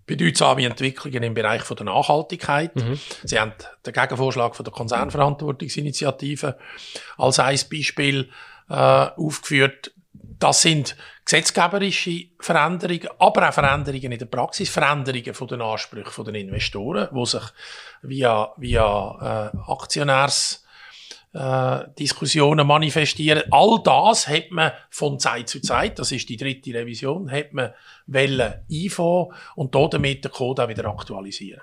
bedeutsame 0.07 0.67
Entwicklungen 0.67 1.23
im 1.23 1.35
Bereich 1.35 1.63
von 1.63 1.77
der 1.77 1.87
Nachhaltigkeit. 1.87 2.75
Mhm. 2.75 2.99
Sie 3.23 3.39
haben 3.39 3.53
den 3.87 3.93
Gegenvorschlag 3.93 4.57
von 4.57 4.65
der 4.65 4.73
Konzernverantwortungsinitiative 4.73 6.59
als 7.17 7.39
ein 7.39 7.59
Beispiel 7.71 8.29
äh, 8.69 8.75
aufgeführt. 8.75 9.93
Das 10.41 10.63
sind 10.63 10.97
gesetzgeberische 11.23 12.29
Veränderungen, 12.41 13.09
aber 13.19 13.49
auch 13.49 13.53
Veränderungen 13.53 14.13
in 14.13 14.19
der 14.19 14.27
Praxis, 14.27 14.71
Veränderungen 14.71 15.35
von 15.35 15.47
den 15.47 15.61
Ansprüchen 15.61 16.25
der 16.25 16.35
Investoren, 16.35 17.09
die 17.13 17.27
sich 17.27 17.43
via, 18.03 18.53
via 18.57 19.53
äh, 19.53 19.71
Aktionärs 19.71 20.65
äh, 21.35 21.81
Diskussionen 21.99 22.67
manifestieren. 22.67 23.43
All 23.51 23.83
das 23.85 24.29
hat 24.29 24.51
man 24.51 24.73
von 24.89 25.19
Zeit 25.19 25.51
zu 25.51 25.61
Zeit, 25.61 25.99
das 25.99 26.11
ist 26.11 26.29
die 26.31 26.39
dritte 26.39 26.73
Revision, 26.73 27.31
hat 27.31 27.53
man 27.53 27.75
wollen 28.07 28.55
einfangen 28.73 29.35
und 29.57 29.75
damit 29.75 30.25
den 30.25 30.33
Code 30.33 30.65
auch 30.65 30.69
wieder 30.69 30.87
aktualisieren. 30.87 31.61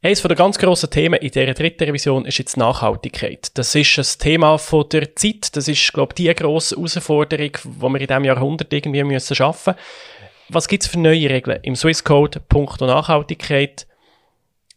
Eines 0.00 0.22
der 0.22 0.36
ganz 0.36 0.58
grossen 0.58 0.90
Themen 0.90 1.18
in 1.20 1.32
dieser 1.32 1.54
dritten 1.54 1.82
Revision 1.82 2.24
ist 2.24 2.38
jetzt 2.38 2.56
Nachhaltigkeit. 2.56 3.50
Das 3.58 3.74
ist 3.74 3.98
ein 3.98 4.20
Thema 4.20 4.56
von 4.56 4.88
der 4.90 5.16
Zeit. 5.16 5.56
Das 5.56 5.66
ist, 5.66 5.92
glaube 5.92 6.12
ich, 6.12 6.22
die 6.22 6.34
grosse 6.34 6.76
Herausforderung, 6.76 7.50
die 7.64 7.80
wir 7.80 8.00
in 8.00 8.06
diesem 8.06 8.24
Jahrhundert 8.24 8.72
irgendwie 8.72 9.02
müssen 9.02 9.34
schaffen 9.34 9.74
müssen. 9.74 10.48
Was 10.50 10.68
gibt 10.68 10.84
es 10.84 10.88
für 10.88 11.00
neue 11.00 11.28
Regeln 11.28 11.58
im 11.62 11.74
Swiss 11.74 12.04
Code 12.04 12.40
Punkt 12.48 12.80
Nachhaltigkeit, 12.80 13.88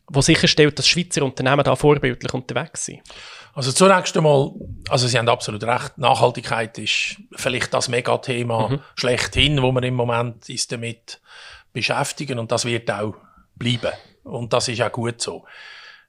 wo 0.07 0.21
sicherstellt, 0.21 0.79
dass 0.79 0.87
Schweizer 0.87 1.23
Unternehmen 1.23 1.63
da 1.63 1.75
vorbildlich 1.75 2.33
unterwegs 2.33 2.85
sind? 2.85 3.01
Also 3.53 3.71
zunächst 3.71 4.17
einmal, 4.17 4.51
also 4.89 5.07
Sie 5.07 5.19
haben 5.19 5.29
absolut 5.29 5.63
recht, 5.63 5.99
Nachhaltigkeit 5.99 6.79
ist 6.79 7.17
vielleicht 7.35 7.71
das 7.75 7.89
Megathema 7.89 8.69
mhm. 8.69 8.79
schlechthin, 8.95 9.61
wo 9.61 9.71
wir 9.71 9.83
im 9.83 9.93
Moment 9.93 10.49
uns 10.49 10.67
damit 10.67 11.21
beschäftigen 11.73 12.39
und 12.39 12.51
das 12.51 12.65
wird 12.65 12.89
auch 12.89 13.13
bleiben. 13.55 13.91
Und 14.23 14.53
das 14.53 14.67
ist 14.67 14.81
auch 14.81 14.91
gut 14.91 15.21
so. 15.21 15.45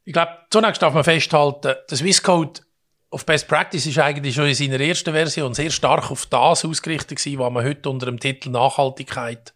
Ich 0.04 0.12
glaube, 0.12 0.32
zunächst 0.50 0.82
darf 0.82 0.94
man 0.94 1.04
festhalten, 1.04 1.74
der 1.88 1.96
Swisscode 1.96 2.62
auf 3.10 3.26
Best 3.26 3.46
Practice 3.46 3.86
ist 3.86 3.98
eigentlich 3.98 4.34
schon 4.34 4.46
in 4.46 4.54
seiner 4.54 4.80
ersten 4.80 5.12
Version 5.12 5.54
sehr 5.54 5.70
stark 5.70 6.10
auf 6.10 6.26
das 6.26 6.64
ausgerichtet 6.64 7.18
gewesen, 7.18 7.38
was 7.38 7.52
man 7.52 7.64
heute 7.64 7.90
unter 7.90 8.06
dem 8.06 8.18
Titel 8.18 8.50
Nachhaltigkeit 8.50 9.52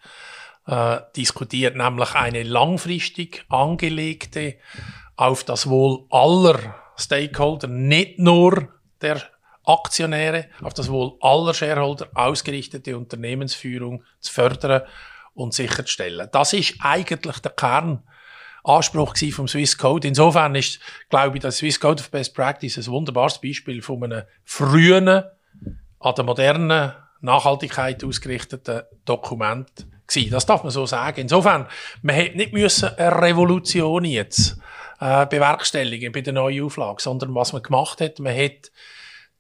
äh, 0.66 0.98
diskutiert, 1.16 1.74
nämlich 1.74 2.14
eine 2.14 2.42
langfristig 2.42 3.44
angelegte, 3.48 4.56
auf 5.16 5.44
das 5.44 5.68
Wohl 5.68 6.04
aller 6.10 6.74
Stakeholder, 6.96 7.68
nicht 7.68 8.18
nur 8.18 8.68
der 9.00 9.22
Aktionäre, 9.64 10.46
auf 10.62 10.74
das 10.74 10.90
Wohl 10.90 11.14
aller 11.20 11.54
Shareholder 11.54 12.08
ausgerichtete 12.14 12.96
Unternehmensführung 12.96 14.04
zu 14.20 14.32
fördern 14.32 14.82
und 15.34 15.54
sicherzustellen. 15.54 16.28
Das 16.30 16.52
ist 16.52 16.74
eigentlich 16.80 17.38
der 17.38 17.52
Kern 17.52 18.02
Anspruch 18.66 19.14
vom 19.32 19.48
Swiss 19.48 19.78
Code. 19.78 20.08
Insofern 20.08 20.54
ist, 20.54 20.80
glaube 21.08 21.36
ich, 21.36 21.42
das 21.42 21.58
Swiss 21.58 21.78
Code 21.78 22.02
of 22.02 22.10
Best 22.10 22.34
Practice 22.34 22.76
ein 22.76 22.86
wunderbares 22.86 23.40
Beispiel 23.40 23.80
von 23.80 24.02
einem 24.04 24.22
frühen, 24.44 25.08
an 25.08 26.14
der 26.14 26.24
modernen 26.24 26.92
Nachhaltigkeit 27.20 28.04
ausgerichteten 28.04 28.82
Dokument 29.04 29.86
gewesen. 30.06 30.30
Das 30.30 30.46
darf 30.46 30.62
man 30.62 30.70
so 30.70 30.86
sagen. 30.86 31.20
Insofern, 31.20 31.66
man 32.02 32.14
hätte 32.14 32.36
nicht 32.36 32.52
müssen 32.52 32.88
eine 32.96 33.22
Revolution 33.22 34.04
jetzt 34.04 34.58
äh, 35.00 35.26
bewerkstelligen 35.26 36.12
bei 36.12 36.20
der 36.20 36.32
neuen 36.32 36.64
Auflage, 36.64 37.02
sondern 37.02 37.34
was 37.34 37.52
man 37.52 37.62
gemacht 37.62 38.00
hat, 38.00 38.18
man 38.18 38.36
hat 38.36 38.70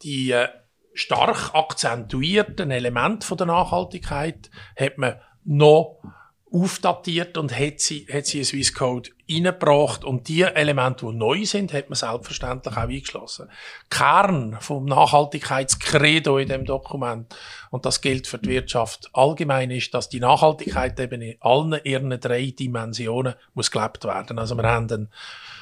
die 0.02 0.30
äh, 0.30 0.48
stark 0.94 1.54
akzentuierten 1.54 2.70
Elemente 2.70 3.26
von 3.26 3.38
der 3.38 3.46
Nachhaltigkeit 3.46 4.50
hat 4.76 4.98
man 4.98 5.16
noch 5.44 6.00
aufdatiert 6.56 7.36
und 7.36 7.56
hat 7.56 7.80
sie, 7.80 8.06
hat 8.10 8.26
sie 8.26 8.38
in 8.38 8.44
Swiss 8.44 8.72
Code 8.72 9.10
reingebracht. 9.30 10.04
Und 10.04 10.28
die 10.28 10.42
Elemente, 10.42 11.06
die 11.06 11.12
neu 11.12 11.44
sind, 11.44 11.72
hat 11.72 11.90
man 11.90 11.96
selbstverständlich 11.96 12.76
auch 12.76 12.82
eingeschlossen. 12.82 13.50
Kern 13.90 14.56
vom 14.60 14.86
Nachhaltigkeitskredo 14.86 16.38
in 16.38 16.48
dem 16.48 16.64
Dokument, 16.64 17.34
und 17.70 17.84
das 17.84 18.00
gilt 18.00 18.26
für 18.26 18.38
die 18.38 18.48
Wirtschaft 18.48 19.10
allgemein, 19.12 19.70
ist, 19.70 19.92
dass 19.92 20.08
die 20.08 20.20
Nachhaltigkeit 20.20 20.98
eben 20.98 21.20
in 21.20 21.36
allen 21.40 21.78
ihren 21.84 22.18
drei 22.20 22.46
Dimensionen 22.58 23.34
muss 23.54 23.70
gelebt 23.70 24.04
werden. 24.04 24.38
Also 24.38 24.56
wir 24.56 24.64
haben 24.64 24.90
eine, 24.90 25.08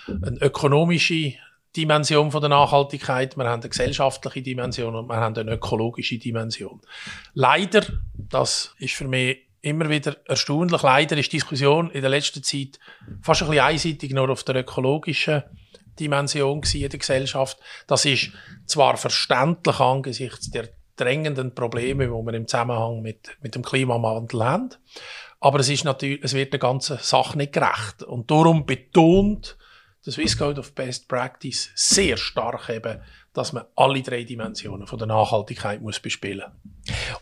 eine 0.06 0.38
ökonomische 0.40 1.34
Dimension 1.76 2.30
von 2.30 2.40
der 2.40 2.50
Nachhaltigkeit, 2.50 3.36
wir 3.36 3.44
haben 3.44 3.60
eine 3.60 3.68
gesellschaftliche 3.68 4.42
Dimension 4.42 4.94
und 4.94 5.08
wir 5.08 5.16
haben 5.16 5.36
eine 5.36 5.54
ökologische 5.54 6.18
Dimension. 6.18 6.80
Leider, 7.32 7.84
das 8.14 8.76
ist 8.78 8.94
für 8.94 9.08
mich 9.08 9.38
immer 9.64 9.88
wieder 9.88 10.16
erstaunlich. 10.26 10.83
Leider 10.83 11.16
ist 11.16 11.33
die 11.33 11.37
Diskussion 11.37 11.90
in 11.90 12.02
der 12.02 12.11
letzten 12.11 12.42
Zeit 12.42 12.78
fast 13.23 13.42
ein 13.42 13.49
bisschen 13.49 13.64
einseitig 13.64 14.12
nur 14.12 14.30
auf 14.30 14.44
der 14.44 14.56
ökologischen 14.56 15.42
Dimension 15.99 16.62
in 16.73 16.88
der 16.88 16.99
Gesellschaft. 16.99 17.59
Das 17.87 18.04
ist 18.04 18.30
zwar 18.66 18.97
verständlich 18.97 19.80
angesichts 19.80 20.50
der 20.50 20.68
drängenden 20.97 21.54
Probleme, 21.54 22.04
die 22.04 22.11
wir 22.11 22.35
im 22.35 22.47
Zusammenhang 22.47 23.02
mit, 23.02 23.37
mit 23.40 23.54
dem 23.54 23.62
Klimawandel 23.62 24.44
haben, 24.44 24.71
aber 25.40 25.61
es 25.61 25.68
ist 25.68 25.85
natürlich, 25.85 26.23
es 26.23 26.35
wird 26.35 26.52
der 26.52 26.61
ganzen 26.61 26.99
Sache 26.99 27.37
nicht 27.37 27.52
gerecht. 27.52 28.02
Und 28.02 28.30
darum 28.30 28.64
betont 28.64 29.59
der 30.06 30.12
Swiss 30.12 30.38
Code 30.38 30.61
of 30.61 30.75
Best 30.75 31.09
Practice 31.09 31.71
sehr 31.75 32.16
stark 32.16 32.68
eben 32.71 33.00
dass 33.34 33.52
man 33.52 33.64
alle 33.74 34.00
drei 34.00 34.22
Dimensionen 34.22 34.86
von 34.86 34.98
der 34.98 35.08
Nachhaltigkeit 35.08 35.82
muss 35.82 35.98
bespielen 35.98 36.44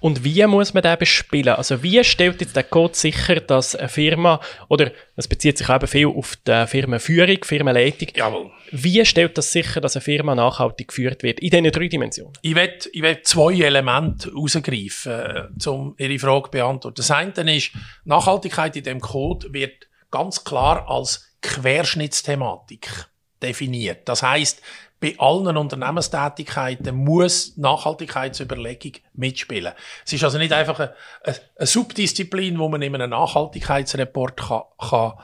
Und 0.00 0.24
wie 0.24 0.46
muss 0.46 0.74
man 0.74 0.82
den 0.82 0.98
bespielen? 0.98 1.54
Also 1.54 1.82
wie 1.82 2.04
stellt 2.04 2.40
jetzt 2.42 2.54
der 2.54 2.64
Code 2.64 2.94
sicher, 2.94 3.40
dass 3.40 3.74
eine 3.74 3.88
Firma, 3.88 4.38
oder 4.68 4.92
es 5.16 5.26
bezieht 5.26 5.56
sich 5.56 5.68
eben 5.70 5.86
viel 5.86 6.06
auf 6.06 6.36
die 6.46 6.66
Firmenführung, 6.66 7.42
Firmenleitung, 7.42 8.08
Jawohl. 8.14 8.50
wie 8.70 9.04
stellt 9.06 9.38
das 9.38 9.52
sicher, 9.52 9.80
dass 9.80 9.96
eine 9.96 10.02
Firma 10.02 10.34
nachhaltig 10.34 10.88
geführt 10.88 11.22
wird, 11.22 11.40
in 11.40 11.48
diesen 11.48 11.72
drei 11.72 11.88
Dimensionen? 11.88 12.34
Ich 12.42 12.54
will, 12.54 12.78
ich 12.92 13.02
will 13.02 13.22
zwei 13.22 13.54
Elemente 13.54 14.30
herausgreifen, 14.30 15.12
äh, 15.12 15.68
um 15.68 15.94
Ihre 15.96 16.18
Frage 16.18 16.44
zu 16.44 16.50
beantworten. 16.50 16.96
Das 16.96 17.10
eine 17.10 17.56
ist, 17.56 17.72
Nachhaltigkeit 18.04 18.76
in 18.76 18.84
dem 18.84 19.00
Code 19.00 19.50
wird 19.52 19.88
ganz 20.10 20.44
klar 20.44 20.86
als 20.90 21.34
Querschnittsthematik 21.40 23.08
definiert. 23.42 24.08
Das 24.08 24.22
heißt, 24.22 24.62
bei 25.00 25.16
allen 25.18 25.56
Unternehmenstätigkeiten 25.56 26.94
muss 26.94 27.56
Nachhaltigkeitsüberlegung 27.56 28.92
mitspielen. 29.14 29.72
Es 30.06 30.12
ist 30.12 30.22
also 30.22 30.38
nicht 30.38 30.52
einfach 30.52 30.78
eine, 30.78 30.94
eine 31.24 31.66
Subdisziplin, 31.66 32.58
wo 32.58 32.68
man 32.68 32.82
in 32.82 32.94
einem 32.94 33.10
Nachhaltigkeitsreport 33.10 34.40
kann, 34.40 34.62
kann 34.78 35.14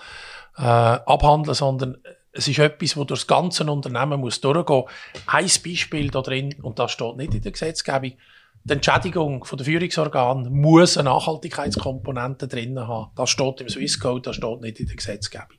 äh, 0.56 0.62
abhandeln, 0.62 1.54
sondern 1.54 1.98
es 2.32 2.48
ist 2.48 2.58
etwas, 2.58 2.96
wo 2.96 3.04
durch 3.04 3.20
das 3.20 3.26
ganze 3.28 3.64
Unternehmen 3.70 4.20
muss 4.20 4.40
durchgehen. 4.40 4.84
Ein 5.26 5.50
Beispiel 5.64 6.10
da 6.10 6.22
drin, 6.22 6.56
und 6.60 6.78
das 6.78 6.92
steht 6.92 7.16
nicht 7.16 7.34
in 7.34 7.42
der 7.42 7.52
Gesetzgebung, 7.52 8.12
die 8.64 8.72
Entschädigung 8.72 9.46
der 9.50 9.64
Führungsorgan 9.64 10.52
muss 10.52 10.98
eine 10.98 11.08
Nachhaltigkeitskomponente 11.10 12.48
drin 12.48 12.78
haben. 12.78 13.12
Das 13.16 13.30
steht 13.30 13.60
im 13.60 13.68
Swiss 13.68 13.98
Code, 13.98 14.22
das 14.22 14.36
steht 14.36 14.60
nicht 14.60 14.80
in 14.80 14.86
der 14.86 14.96
Gesetzgebung. 14.96 15.58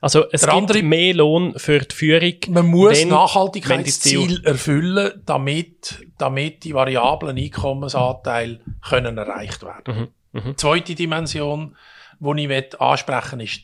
Also 0.00 0.26
es 0.30 0.42
der 0.42 0.50
gibt 0.50 0.62
andere, 0.62 0.82
mehr 0.82 1.14
Lohn 1.14 1.58
für 1.58 1.80
die 1.80 1.94
Führung. 1.94 2.34
Man 2.48 2.66
muss 2.66 3.00
wenn, 3.00 3.08
Nachhaltigkeitsziele 3.08 4.44
erfüllen, 4.44 5.22
damit, 5.26 6.06
damit 6.18 6.64
die 6.64 6.74
variablen 6.74 7.36
Einkommensanteile 7.36 8.60
können 8.88 9.18
erreicht 9.18 9.62
werden. 9.64 10.12
Mhm, 10.32 10.40
mh. 10.40 10.56
Zweite 10.56 10.94
Dimension, 10.94 11.76
die 12.20 12.44
ich 12.44 12.80
ansprechen 12.80 13.40
ist 13.40 13.62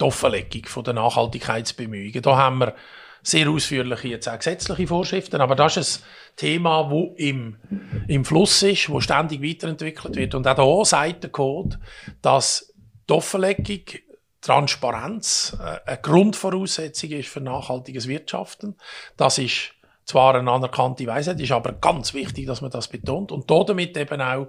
die 0.00 0.04
Offenlegung 0.04 0.84
der 0.84 0.94
Nachhaltigkeitsbemühungen. 0.94 2.22
Da 2.22 2.36
haben 2.36 2.58
wir 2.58 2.74
sehr 3.22 3.48
ausführliche 3.48 4.08
jetzt 4.08 4.28
auch 4.28 4.36
gesetzliche 4.36 4.86
Vorschriften, 4.86 5.40
aber 5.40 5.54
das 5.54 5.76
ist 5.76 6.02
ein 6.02 6.36
Thema, 6.36 6.90
wo 6.90 7.14
im, 7.16 7.56
im 8.06 8.24
Fluss 8.24 8.62
ist, 8.62 8.90
wo 8.90 9.00
ständig 9.00 9.42
weiterentwickelt 9.42 10.16
wird. 10.16 10.34
Und 10.34 10.46
auch 10.46 10.54
da 10.54 10.84
sagt 10.84 11.24
der 11.24 11.30
Code, 11.30 11.78
dass 12.20 12.74
die 13.08 13.12
Offenlegung 13.14 13.82
Transparenz 14.44 15.56
äh, 15.58 15.78
eine 15.86 15.98
Grundvoraussetzung 16.02 17.10
ist 17.10 17.28
für 17.28 17.40
nachhaltiges 17.40 18.06
Wirtschaften. 18.08 18.76
Das 19.16 19.38
ist 19.38 19.72
zwar 20.04 20.34
eine 20.34 20.50
anerkannte 20.50 21.06
Weisheit, 21.06 21.40
ist 21.40 21.50
aber 21.50 21.72
ganz 21.72 22.12
wichtig, 22.12 22.46
dass 22.46 22.60
man 22.60 22.70
das 22.70 22.88
betont. 22.88 23.32
Und 23.32 23.50
damit 23.50 23.96
eben 23.96 24.20
auch 24.20 24.48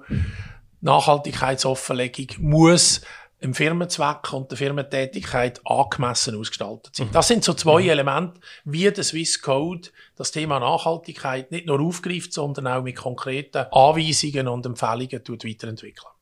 Nachhaltigkeitsoffenlegung 0.82 2.28
muss 2.40 3.02
im 3.40 3.54
Firmenzweck 3.54 4.34
und 4.34 4.52
der 4.52 4.58
Firmentätigkeit 4.58 5.62
angemessen 5.66 6.38
ausgestaltet 6.38 6.96
sein. 6.96 7.10
Das 7.14 7.28
sind 7.28 7.44
so 7.44 7.54
zwei 7.54 7.84
mhm. 7.84 7.90
Elemente, 7.90 8.40
wie 8.66 8.92
der 8.92 9.04
Swiss 9.04 9.42
Code 9.42 9.90
das 10.18 10.32
Thema 10.32 10.60
Nachhaltigkeit 10.60 11.52
nicht 11.52 11.68
nur 11.68 11.80
aufgreift, 11.80 12.34
sondern 12.34 12.68
auch 12.68 12.84
mit 12.84 12.96
konkreten 12.96 13.66
Anweisungen 13.72 14.48
und 14.48 14.66
Empfehlungen 14.66 15.22
weiterentwickelt. 15.26 16.15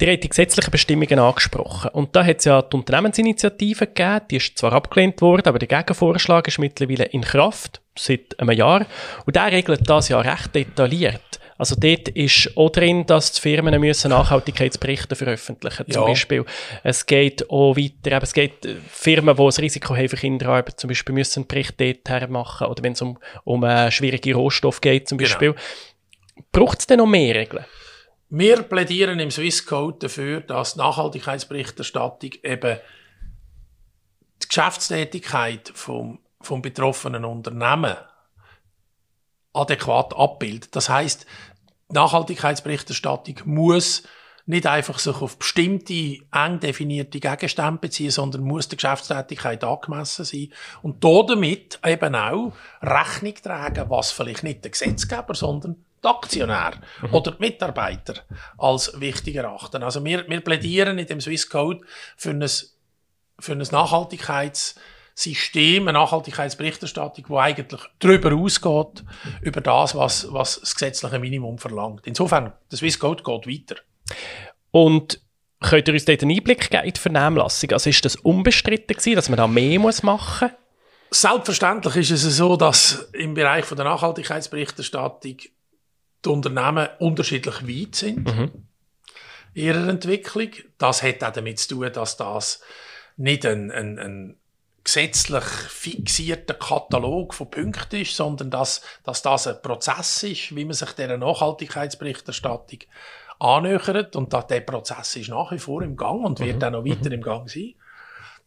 Die 0.00 0.12
hat 0.12 0.22
die 0.22 0.28
gesetzlichen 0.28 0.70
Bestimmungen 0.70 1.18
angesprochen. 1.18 1.90
Und 1.92 2.14
da 2.14 2.24
hat 2.24 2.38
es 2.38 2.44
ja 2.44 2.60
die 2.60 2.76
Unternehmensinitiative 2.76 3.86
gegeben, 3.86 4.20
die 4.30 4.36
ist 4.36 4.58
zwar 4.58 4.74
abgelehnt 4.74 5.20
worden, 5.22 5.48
aber 5.48 5.58
der 5.58 5.68
Gegenvorschlag 5.68 6.46
ist 6.48 6.58
mittlerweile 6.58 7.04
in 7.04 7.22
Kraft, 7.22 7.80
seit 7.98 8.38
einem 8.38 8.50
Jahr. 8.50 8.84
Und 9.24 9.36
der 9.36 9.50
regelt 9.52 9.88
das 9.88 10.10
ja 10.10 10.20
recht 10.20 10.54
detailliert. 10.54 11.40
Also 11.58 11.74
dort 11.74 12.08
ist 12.08 12.54
auch 12.56 12.70
drin, 12.70 13.06
dass 13.06 13.32
die 13.32 13.40
Firmen 13.40 13.80
müssen 13.80 14.10
Nachhaltigkeitsberichte 14.10 15.16
veröffentlichen 15.16 15.90
zum 15.90 16.02
ja. 16.02 16.08
Beispiel. 16.08 16.44
Es 16.82 17.06
geht 17.06 17.48
auch 17.48 17.76
weiter, 17.76 18.22
es 18.22 18.34
geht 18.34 18.66
äh, 18.66 18.76
Firmen, 18.90 19.36
die 19.36 19.42
ein 19.42 19.48
Risiko 19.48 19.96
haben 19.96 20.08
für 20.08 20.16
Kinderarbeit, 20.16 20.78
zum 20.78 20.88
Beispiel 20.88 21.14
müssen 21.14 21.40
einen 21.40 21.46
Bericht 21.46 21.80
dort 21.80 22.30
machen 22.30 22.66
oder 22.66 22.82
wenn 22.82 22.92
es 22.92 23.00
um, 23.00 23.18
um 23.44 23.64
äh, 23.64 23.90
schwierige 23.90 24.34
Rohstoffe 24.34 24.80
geht 24.80 25.08
zum 25.08 25.16
genau. 25.16 25.30
Beispiel. 25.30 25.52
Genau. 25.52 26.46
Braucht 26.52 26.80
es 26.80 26.86
denn 26.86 26.98
noch 26.98 27.06
mehr 27.06 27.34
Regeln? 27.34 27.64
Wir 28.28 28.62
plädieren 28.62 29.20
im 29.20 29.30
Swiss 29.30 29.66
Code 29.66 29.98
dafür, 30.00 30.40
dass 30.40 30.74
Nachhaltigkeitsberichterstattung 30.74 32.32
eben 32.42 32.78
die 34.42 34.48
Geschäftstätigkeit 34.48 35.70
vom, 35.74 36.18
vom 36.40 36.60
betroffenen 36.60 37.24
Unternehmen 37.24 37.96
adäquat 39.52 40.14
abbildet. 40.16 40.74
Das 40.74 40.88
heißt, 40.88 41.24
Nachhaltigkeitsberichterstattung 41.88 43.36
muss 43.44 44.02
nicht 44.44 44.66
einfach 44.66 44.98
sich 44.98 45.16
auf 45.16 45.38
bestimmte 45.38 46.18
eng 46.32 46.60
definierte 46.60 47.20
Gegenstände 47.20 47.80
beziehen, 47.80 48.10
sondern 48.10 48.42
muss 48.42 48.68
der 48.68 48.76
Geschäftstätigkeit 48.76 49.62
angemessen 49.62 50.24
sein 50.24 50.52
und 50.82 51.02
damit 51.02 51.78
eben 51.84 52.14
auch 52.14 52.52
Rechnung 52.82 53.34
tragen, 53.36 53.88
was 53.88 54.10
vielleicht 54.10 54.42
nicht 54.42 54.64
der 54.64 54.72
Gesetzgeber, 54.72 55.34
sondern 55.34 55.85
die 56.02 56.08
Aktionär 56.08 56.72
mhm. 57.02 57.12
oder 57.14 57.32
die 57.32 57.40
Mitarbeiter 57.40 58.14
als 58.58 58.98
wichtig 59.00 59.36
erachten. 59.36 59.82
Also 59.82 60.04
wir, 60.04 60.28
wir 60.28 60.40
plädieren 60.40 60.98
in 60.98 61.06
dem 61.06 61.20
Swiss 61.20 61.48
Code 61.48 61.80
für 62.16 62.30
ein, 62.30 62.44
für 63.38 63.52
ein 63.52 63.58
Nachhaltigkeitssystem, 63.58 65.88
eine 65.88 65.98
Nachhaltigkeitsberichterstattung, 65.98 67.26
die 67.28 67.34
eigentlich 67.34 67.80
darüber 67.98 68.34
ausgeht, 68.34 69.04
über 69.42 69.60
das, 69.60 69.94
was, 69.94 70.32
was 70.32 70.60
das 70.60 70.74
gesetzliche 70.74 71.18
Minimum 71.18 71.58
verlangt. 71.58 72.06
Insofern, 72.06 72.54
der 72.70 72.78
Swiss 72.78 72.98
Code 72.98 73.22
geht 73.22 73.46
weiter. 73.46 73.76
Und 74.70 75.20
könnt 75.60 75.88
ihr 75.88 75.94
uns 75.94 76.04
dort 76.04 76.22
einen 76.22 76.36
Einblick 76.36 76.70
geben 76.70 76.84
in 76.84 76.92
die 76.92 77.00
Vernehmlassung? 77.00 77.72
Also 77.72 77.90
ist 77.90 78.04
das 78.04 78.16
unbestritten 78.16 78.96
gewesen, 78.96 79.16
dass 79.16 79.28
man 79.28 79.38
da 79.38 79.46
mehr 79.46 79.80
muss 79.80 80.02
machen 80.02 80.50
muss? 80.50 80.60
Selbstverständlich 81.10 81.96
ist 81.96 82.10
es 82.10 82.36
so, 82.36 82.56
dass 82.56 83.08
im 83.12 83.34
Bereich 83.34 83.64
von 83.64 83.76
der 83.76 83.86
Nachhaltigkeitsberichterstattung 83.86 85.36
die 86.26 86.30
Unternehmen 86.30 86.88
unterschiedlich 86.98 87.66
weit 87.66 87.94
sind 87.94 88.26
mhm. 88.26 88.50
in 89.54 89.64
ihrer 89.64 89.88
Entwicklung. 89.88 90.50
Das 90.78 91.02
hat 91.02 91.22
auch 91.24 91.32
damit 91.32 91.58
zu 91.58 91.76
tun, 91.76 91.92
dass 91.92 92.16
das 92.16 92.60
nicht 93.16 93.46
ein, 93.46 93.70
ein, 93.70 93.98
ein 93.98 94.36
gesetzlich 94.84 95.44
fixierter 95.44 96.54
Katalog 96.54 97.34
von 97.34 97.50
Punkten 97.50 98.02
ist, 98.02 98.14
sondern 98.14 98.50
dass, 98.50 98.82
dass 99.04 99.22
das 99.22 99.48
ein 99.48 99.60
Prozess 99.60 100.22
ist, 100.22 100.54
wie 100.54 100.64
man 100.64 100.74
sich 100.74 100.92
dieser 100.92 101.16
Nachhaltigkeitsberichterstattung 101.16 102.80
annähert. 103.38 104.14
Und 104.14 104.32
dass 104.32 104.46
der 104.46 104.60
Prozess 104.60 105.16
ist 105.16 105.28
nach 105.28 105.50
wie 105.50 105.58
vor 105.58 105.82
im 105.82 105.96
Gang 105.96 106.24
und 106.24 106.40
wird 106.40 106.58
mhm. 106.58 106.64
auch 106.64 106.70
noch 106.70 106.84
weiter 106.84 107.08
mhm. 107.08 107.14
im 107.14 107.22
Gang 107.22 107.50
sein. 107.50 107.74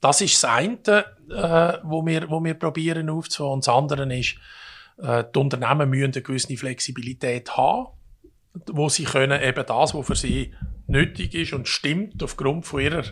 Das 0.01 0.21
ist 0.21 0.41
das 0.41 0.49
eine, 0.49 1.05
äh, 1.29 1.79
wo 1.83 2.05
wir, 2.05 2.29
wo 2.29 2.41
wir 2.41 2.53
probieren 2.53 3.09
aufzuholen. 3.09 3.55
Und 3.55 3.67
das 3.67 3.75
andere 3.75 4.17
ist, 4.17 4.35
die 5.01 5.39
Unternehmen 5.39 5.89
müssen 5.89 6.13
eine 6.13 6.21
gewisse 6.21 6.57
Flexibilität 6.57 7.55
haben, 7.55 7.87
wo 8.67 8.89
sie 8.89 9.05
können 9.05 9.41
eben 9.41 9.65
das, 9.65 9.93
was 9.93 10.05
für 10.05 10.15
sie 10.15 10.53
nötig 10.87 11.35
ist 11.35 11.53
und 11.53 11.67
stimmt 11.67 12.21
aufgrund 12.23 12.65
von 12.65 12.81
ihrer 12.81 13.03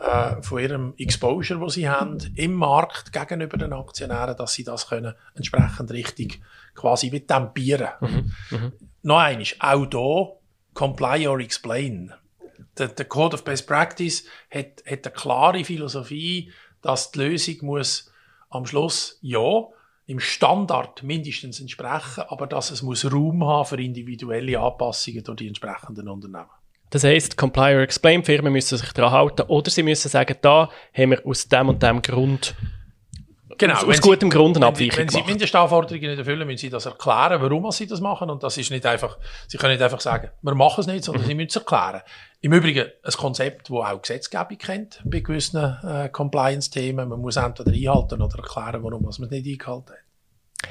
äh, 0.00 0.40
von 0.42 0.60
ihrem 0.60 0.94
Exposure, 0.96 1.60
wo 1.60 1.68
sie 1.68 1.88
haben 1.88 2.18
im 2.34 2.54
Markt 2.54 3.12
gegenüber 3.12 3.58
den 3.58 3.74
Aktionären, 3.74 4.36
dass 4.36 4.54
sie 4.54 4.64
das 4.64 4.88
können 4.88 5.14
entsprechend 5.34 5.90
richtig 5.90 6.40
quasi 6.74 7.12
wie 7.12 7.20
tempieren. 7.20 7.88
Mhm. 8.00 8.32
Mhm. 8.50 8.72
Noch 9.02 9.18
eines, 9.18 9.56
auch 9.60 9.86
hier 9.90 10.36
comply 10.72 11.28
or 11.28 11.40
explain. 11.40 12.14
Der, 12.78 12.88
der, 12.88 13.04
Code 13.04 13.34
of 13.34 13.44
Best 13.44 13.66
Practice 13.66 14.24
hat, 14.50 14.82
hat 14.86 15.06
eine 15.06 15.14
klare 15.14 15.64
Philosophie, 15.64 16.50
dass 16.80 17.10
die 17.10 17.18
Lösung 17.18 17.56
muss 17.62 18.10
am 18.48 18.64
Schluss 18.64 19.18
ja 19.20 19.66
im 20.10 20.18
Standard 20.18 21.04
mindestens 21.04 21.60
entsprechen, 21.60 22.24
aber 22.28 22.48
dass 22.48 22.72
es 22.72 22.82
muss 22.82 23.10
Raum 23.10 23.44
haben 23.44 23.64
für 23.64 23.80
individuelle 23.80 24.58
Anpassungen 24.58 25.22
durch 25.22 25.36
die 25.36 25.46
entsprechenden 25.46 26.08
Unternehmen. 26.08 26.50
Das 26.90 27.04
heisst, 27.04 27.36
Comply 27.36 27.76
or 27.76 27.82
Explain 27.82 28.24
Firmen 28.24 28.52
müssen 28.52 28.76
sich 28.76 28.92
daran 28.92 29.12
halten 29.12 29.42
oder 29.42 29.70
sie 29.70 29.84
müssen 29.84 30.08
sagen, 30.08 30.36
da 30.42 30.68
haben 30.92 31.10
wir 31.12 31.24
aus 31.24 31.48
dem 31.48 31.68
und 31.68 31.80
dem 31.80 32.02
Grund 32.02 32.56
Genau, 33.60 33.74
aus, 33.74 33.84
aus 33.84 34.00
gutem 34.00 34.30
sie, 34.30 34.36
Grund 34.38 34.56
eine 34.56 34.66
Abweichung 34.66 34.96
Wenn, 34.96 35.08
wenn 35.08 35.08
sie 35.10 35.22
Mindestanforderungen 35.22 36.08
nicht 36.08 36.18
erfüllen, 36.18 36.46
müssen 36.46 36.56
sie 36.56 36.70
das 36.70 36.86
erklären, 36.86 37.42
warum 37.42 37.70
sie 37.72 37.86
das 37.86 38.00
machen. 38.00 38.30
Und 38.30 38.42
das 38.42 38.56
ist 38.56 38.70
nicht 38.70 38.86
einfach, 38.86 39.18
sie 39.48 39.58
können 39.58 39.74
nicht 39.74 39.82
einfach 39.82 40.00
sagen, 40.00 40.30
wir 40.40 40.54
machen 40.54 40.80
es 40.80 40.86
nicht, 40.86 41.04
sondern 41.04 41.24
mhm. 41.24 41.26
sie 41.26 41.34
müssen 41.34 41.48
es 41.50 41.56
erklären. 41.56 42.00
Im 42.40 42.54
Übrigen 42.54 42.86
ein 43.02 43.12
Konzept, 43.12 43.68
das 43.68 43.76
auch 43.76 44.00
Gesetzgebung 44.00 44.56
kennt 44.56 45.02
bei 45.04 45.20
gewissen 45.20 45.62
äh, 45.62 46.08
Compliance-Themen. 46.08 47.06
Man 47.06 47.20
muss 47.20 47.36
entweder 47.36 47.70
einhalten 47.70 48.22
oder 48.22 48.38
erklären, 48.38 48.82
warum 48.82 49.02
man 49.02 49.10
es 49.10 49.18
nicht 49.18 49.30
eingehalten 49.30 49.90
hat. 49.90 50.70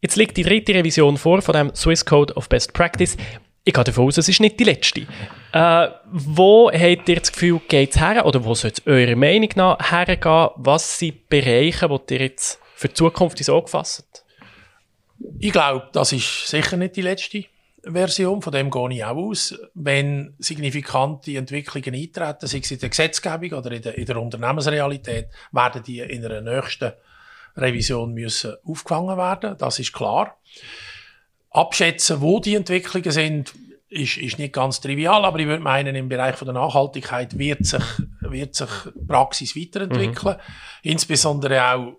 Jetzt 0.00 0.16
liegt 0.16 0.38
die 0.38 0.44
dritte 0.44 0.72
Revision 0.72 1.18
vor 1.18 1.42
von 1.42 1.52
dem 1.52 1.74
Swiss 1.74 2.06
Code 2.06 2.32
of 2.34 2.48
Best 2.48 2.72
Practice. 2.72 3.18
Ich 3.66 3.72
gehe 3.72 3.82
davon 3.82 4.06
aus, 4.06 4.18
es 4.18 4.28
ist 4.28 4.40
nicht 4.40 4.60
die 4.60 4.64
letzte. 4.64 5.06
Äh, 5.52 5.88
wo 6.12 6.70
habt 6.70 7.08
ihr 7.08 7.16
das 7.16 7.32
Gefühl, 7.32 7.60
geht 7.66 7.92
es 7.94 8.00
her? 8.00 8.26
Oder 8.26 8.44
wo 8.44 8.54
soll 8.54 8.72
es 8.72 8.86
eurer 8.86 9.16
Meinung 9.16 9.48
nach 9.56 9.90
hergehen? 9.90 10.50
Was 10.56 10.98
sind 10.98 11.30
Bereiche, 11.30 11.88
die 11.88 12.14
ihr 12.14 12.20
jetzt 12.20 12.60
für 12.74 12.88
die 12.88 12.94
Zukunft 12.94 13.38
ins 13.38 13.48
Auge? 13.48 13.70
Ich 15.38 15.52
glaube, 15.52 15.88
das 15.92 16.12
ist 16.12 16.46
sicher 16.46 16.76
nicht 16.76 16.96
die 16.96 17.00
letzte 17.00 17.46
Version. 17.82 18.42
Von 18.42 18.52
dem 18.52 18.70
gehe 18.70 18.92
ich 18.92 19.04
auch 19.04 19.16
aus. 19.16 19.58
Wenn 19.72 20.34
signifikante 20.38 21.34
Entwicklungen 21.34 21.94
eintreten, 21.94 22.46
sei 22.46 22.58
es 22.58 22.70
in 22.70 22.80
der 22.80 22.90
Gesetzgebung 22.90 23.52
oder 23.52 23.72
in 23.72 23.80
der, 23.80 23.96
in 23.96 24.04
der 24.04 24.20
Unternehmensrealität, 24.20 25.28
werden 25.52 25.82
die 25.82 26.00
in 26.00 26.22
einer 26.22 26.42
nächsten 26.42 26.92
Revision 27.56 28.12
müssen 28.12 28.56
aufgefangen 28.62 29.16
werden. 29.16 29.56
Das 29.56 29.78
ist 29.78 29.94
klar. 29.94 30.36
Abschätzen, 31.54 32.20
wo 32.20 32.40
die 32.40 32.56
Entwicklungen 32.56 33.12
sind, 33.12 33.54
ist, 33.88 34.16
ist 34.16 34.38
nicht 34.40 34.52
ganz 34.52 34.80
trivial, 34.80 35.24
aber 35.24 35.38
ich 35.38 35.46
würde 35.46 35.62
meinen, 35.62 35.94
im 35.94 36.08
Bereich 36.08 36.34
von 36.34 36.46
der 36.46 36.54
Nachhaltigkeit 36.54 37.38
wird 37.38 37.64
sich, 37.64 37.84
wird 38.20 38.56
sich 38.56 38.68
Praxis 39.06 39.56
weiterentwickeln. 39.56 40.36
Mhm. 40.36 40.90
Insbesondere 40.90 41.64
auch 41.72 41.96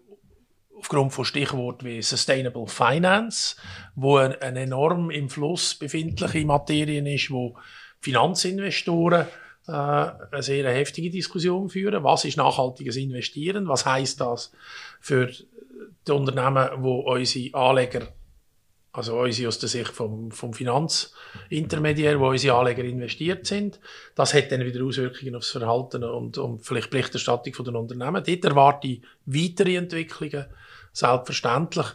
aufgrund 0.78 1.14
von 1.14 1.24
Stichworten 1.24 1.86
wie 1.86 2.02
Sustainable 2.02 2.68
Finance, 2.68 3.56
wo 3.96 4.18
ein, 4.18 4.40
ein 4.42 4.58
enorm 4.58 5.10
im 5.10 5.30
Fluss 5.30 5.74
befindliche 5.74 6.46
Materien 6.46 7.06
ist, 7.06 7.32
wo 7.32 7.56
Finanzinvestoren 8.02 9.26
äh, 9.68 9.72
eine 9.72 10.44
sehr 10.44 10.70
heftige 10.70 11.10
Diskussion 11.10 11.70
führen. 11.70 12.04
Was 12.04 12.26
ist 12.26 12.36
nachhaltiges 12.36 12.98
Investieren? 12.98 13.70
Was 13.70 13.86
heißt 13.86 14.20
das 14.20 14.52
für 15.00 15.32
die 16.08 16.12
Unternehmen, 16.12 16.84
wo 16.84 17.00
unsere 17.00 17.58
Anleger 17.58 18.10
also 18.98 19.20
unsere 19.20 19.50
aus 19.50 19.60
der 19.60 19.70
Sicht 19.70 19.92
vom, 19.92 20.32
vom 20.32 20.54
Finanzintermediär, 20.54 22.20
wo 22.20 22.30
unsere 22.30 22.58
Anleger 22.58 22.84
investiert 22.84 23.46
sind. 23.46 23.80
Das 24.16 24.34
hat 24.34 24.52
dann 24.52 24.64
wieder 24.64 24.84
Auswirkungen 24.84 25.36
aufs 25.36 25.52
Verhalten 25.52 26.04
und, 26.04 26.38
und 26.38 26.66
vielleicht 26.66 26.90
Berichterstattung 26.90 27.54
von 27.54 27.66
den 27.66 27.76
Unternehmen. 27.76 28.24
Dort 28.26 28.46
erwarte 28.46 28.88
ich 28.88 29.02
weitere 29.26 29.76
Entwicklungen, 29.76 30.46
selbstverständlich. 30.94 31.88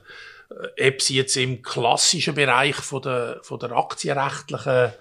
Äh, 0.77 0.89
ob 0.89 1.01
sie 1.01 1.17
jetzt 1.17 1.37
im 1.37 1.63
klassischen 1.63 2.35
Bereich 2.35 2.77
von 2.77 3.03
der, 3.03 3.41
von 3.43 3.59
der 3.59 3.73
aktienrechtlichen 3.73 4.93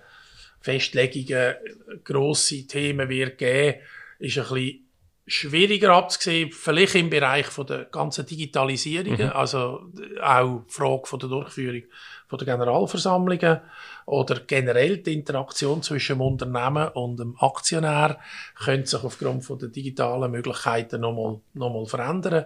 Festlegungen 0.62 1.56
grosse 2.04 2.68
Themen 2.68 3.10
wird 3.10 3.38
geben, 3.38 3.80
ist 4.20 4.38
ein 4.38 4.44
bisschen 4.44 4.89
schwieriger 5.30 5.94
abzusehen, 5.94 6.52
vielleicht 6.52 6.96
im 6.96 7.10
Bereich 7.10 7.46
von 7.46 7.68
der 7.68 7.86
ganzen 7.86 8.26
Digitalisierung, 8.26 9.14
mhm. 9.14 9.32
also 9.34 9.82
auch 10.22 10.62
die 10.68 10.74
Frage 10.74 11.06
von 11.06 11.20
der 11.20 11.30
Durchführung 11.30 11.84
von 12.28 12.40
der 12.40 12.46
Generalversammlungen 12.46 13.62
oder 14.06 14.40
generell 14.42 14.98
die 14.98 15.14
Interaktion 15.14 15.82
zwischen 15.82 16.18
dem 16.18 16.22
Unternehmen 16.22 16.90
und 16.90 17.20
dem 17.20 17.36
Aktionär 17.40 18.20
könnte 18.56 18.88
sich 18.88 19.04
aufgrund 19.04 19.46
von 19.46 19.60
der 19.60 19.70
digitalen 19.70 20.32
Möglichkeiten 20.32 21.02
nochmal 21.02 21.40
noch 21.54 21.74
mal 21.74 21.86
verändern. 21.86 22.46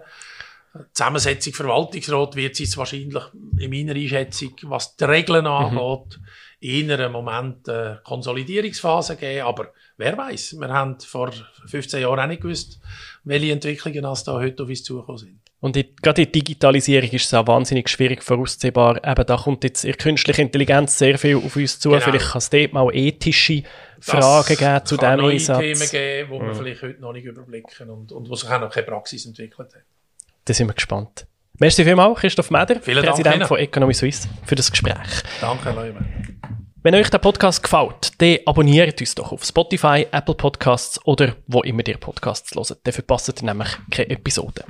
Die 0.74 0.92
Zusammensetzung 0.92 1.54
Verwaltungsrat 1.54 2.36
wird 2.36 2.58
es 2.58 2.76
wahrscheinlich 2.76 3.22
in 3.58 3.70
meiner 3.70 3.94
Einschätzung, 3.94 4.54
was 4.62 4.96
die 4.96 5.04
Regeln 5.04 5.44
mhm. 5.44 5.50
angeht, 5.50 6.18
mhm 6.18 6.24
in 6.64 6.90
einem 6.90 7.12
Moment 7.12 7.68
eine 7.68 8.00
Konsolidierungsphase 8.04 9.16
geben. 9.16 9.46
Aber 9.46 9.72
wer 9.96 10.16
weiß, 10.16 10.56
wir 10.58 10.68
haben 10.68 10.98
vor 11.00 11.32
15 11.66 12.02
Jahren 12.02 12.20
auch 12.20 12.26
nicht 12.26 12.42
gewusst, 12.42 12.80
welche 13.24 13.52
Entwicklungen 13.52 14.04
als 14.04 14.24
da 14.24 14.32
heute 14.32 14.62
auf 14.62 14.68
uns 14.68 14.82
zugekommen 14.82 15.18
sind. 15.18 15.40
Und 15.60 15.76
die, 15.76 15.96
gerade 15.96 16.22
in 16.22 16.30
Digitalisierung 16.30 17.08
ist 17.08 17.24
es 17.24 17.32
auch 17.32 17.46
wahnsinnig 17.46 17.88
schwierig 17.88 18.22
vorauszählbar. 18.22 19.02
Eben, 19.02 19.24
da 19.24 19.36
kommt 19.36 19.64
jetzt 19.64 19.84
in 19.84 19.96
künstliche 19.96 20.42
Intelligenz 20.42 20.98
sehr 20.98 21.16
viel 21.16 21.36
auf 21.36 21.56
uns 21.56 21.80
zu. 21.80 21.88
Genau. 21.88 22.02
Vielleicht 22.02 22.26
kann 22.32 22.38
es 22.38 22.50
dort 22.50 22.72
mal 22.74 22.94
ethische 22.94 23.62
Fragen 23.98 24.46
das 24.46 24.58
geben 24.58 24.84
zu 24.84 24.96
diesem 24.98 25.24
Einsatz. 25.24 25.58
Themen 25.60 25.90
geben, 25.90 26.30
die 26.30 26.38
mhm. 26.38 26.46
wir 26.48 26.54
vielleicht 26.54 26.82
heute 26.82 27.00
noch 27.00 27.12
nicht 27.14 27.24
überblicken 27.24 27.88
und, 27.88 28.12
und 28.12 28.28
wo 28.28 28.34
sich 28.34 28.50
auch 28.50 28.60
noch 28.60 28.70
keine 28.70 28.86
Praxis 28.86 29.24
entwickelt 29.24 29.74
hat. 29.74 29.82
Da 30.44 30.52
sind 30.52 30.66
wir 30.66 30.74
gespannt. 30.74 31.26
Merci 31.58 31.84
vielmals, 31.84 32.18
Christoph 32.18 32.50
Meder, 32.50 32.80
Vielen 32.80 33.02
Präsident 33.02 33.36
Dank, 33.36 33.48
von 33.48 33.58
Economy 33.58 33.94
Suisse, 33.94 34.28
für 34.44 34.56
das 34.56 34.70
Gespräch. 34.70 35.22
Danke, 35.40 35.70
Leute. 35.70 36.04
Wenn 36.84 36.96
euch 36.96 37.08
der 37.08 37.16
Podcast 37.16 37.62
gefällt, 37.62 38.20
dann 38.20 38.36
abonniert 38.44 39.00
uns 39.00 39.14
doch 39.14 39.32
auf 39.32 39.42
Spotify, 39.42 40.06
Apple 40.12 40.34
Podcasts 40.34 41.00
oder 41.06 41.34
wo 41.46 41.62
immer 41.62 41.80
ihr 41.88 41.96
Podcasts 41.96 42.54
hört. 42.54 42.76
Dann 42.82 42.92
verpasst 42.92 43.30
ihr 43.30 43.42
nämlich 43.42 43.70
keine 43.90 44.10
Episode. 44.10 44.66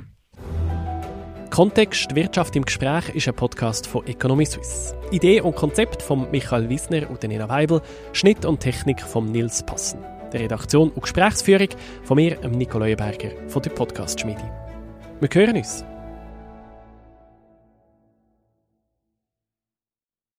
Kontext 1.49 2.15
Wirtschaft 2.15 2.55
im 2.55 2.63
Gespräch 2.63 3.09
ist 3.09 3.27
ein 3.27 3.35
Podcast 3.35 3.85
von 3.85 4.07
Economy 4.07 4.45
Suisse. 4.45 4.95
Idee 5.11 5.41
und 5.41 5.57
Konzept 5.57 6.01
von 6.01 6.31
Michael 6.31 6.69
Wiesner 6.69 7.09
und 7.09 7.21
Nina 7.23 7.49
Weibel, 7.49 7.81
Schnitt 8.13 8.45
und 8.45 8.61
Technik 8.61 9.01
von 9.01 9.29
Nils 9.29 9.61
Passen. 9.65 9.99
Der 10.31 10.39
Redaktion 10.39 10.91
und 10.91 11.01
Gesprächsführung 11.01 11.67
von 12.03 12.15
mir, 12.15 12.39
Nicole 12.47 12.95
Berger 12.95 13.31
von 13.49 13.61
der 13.61 13.71
Podcast 13.71 14.21
Schmiede. 14.21 14.49
Wir 15.19 15.29
hören 15.33 15.57
uns. 15.57 15.83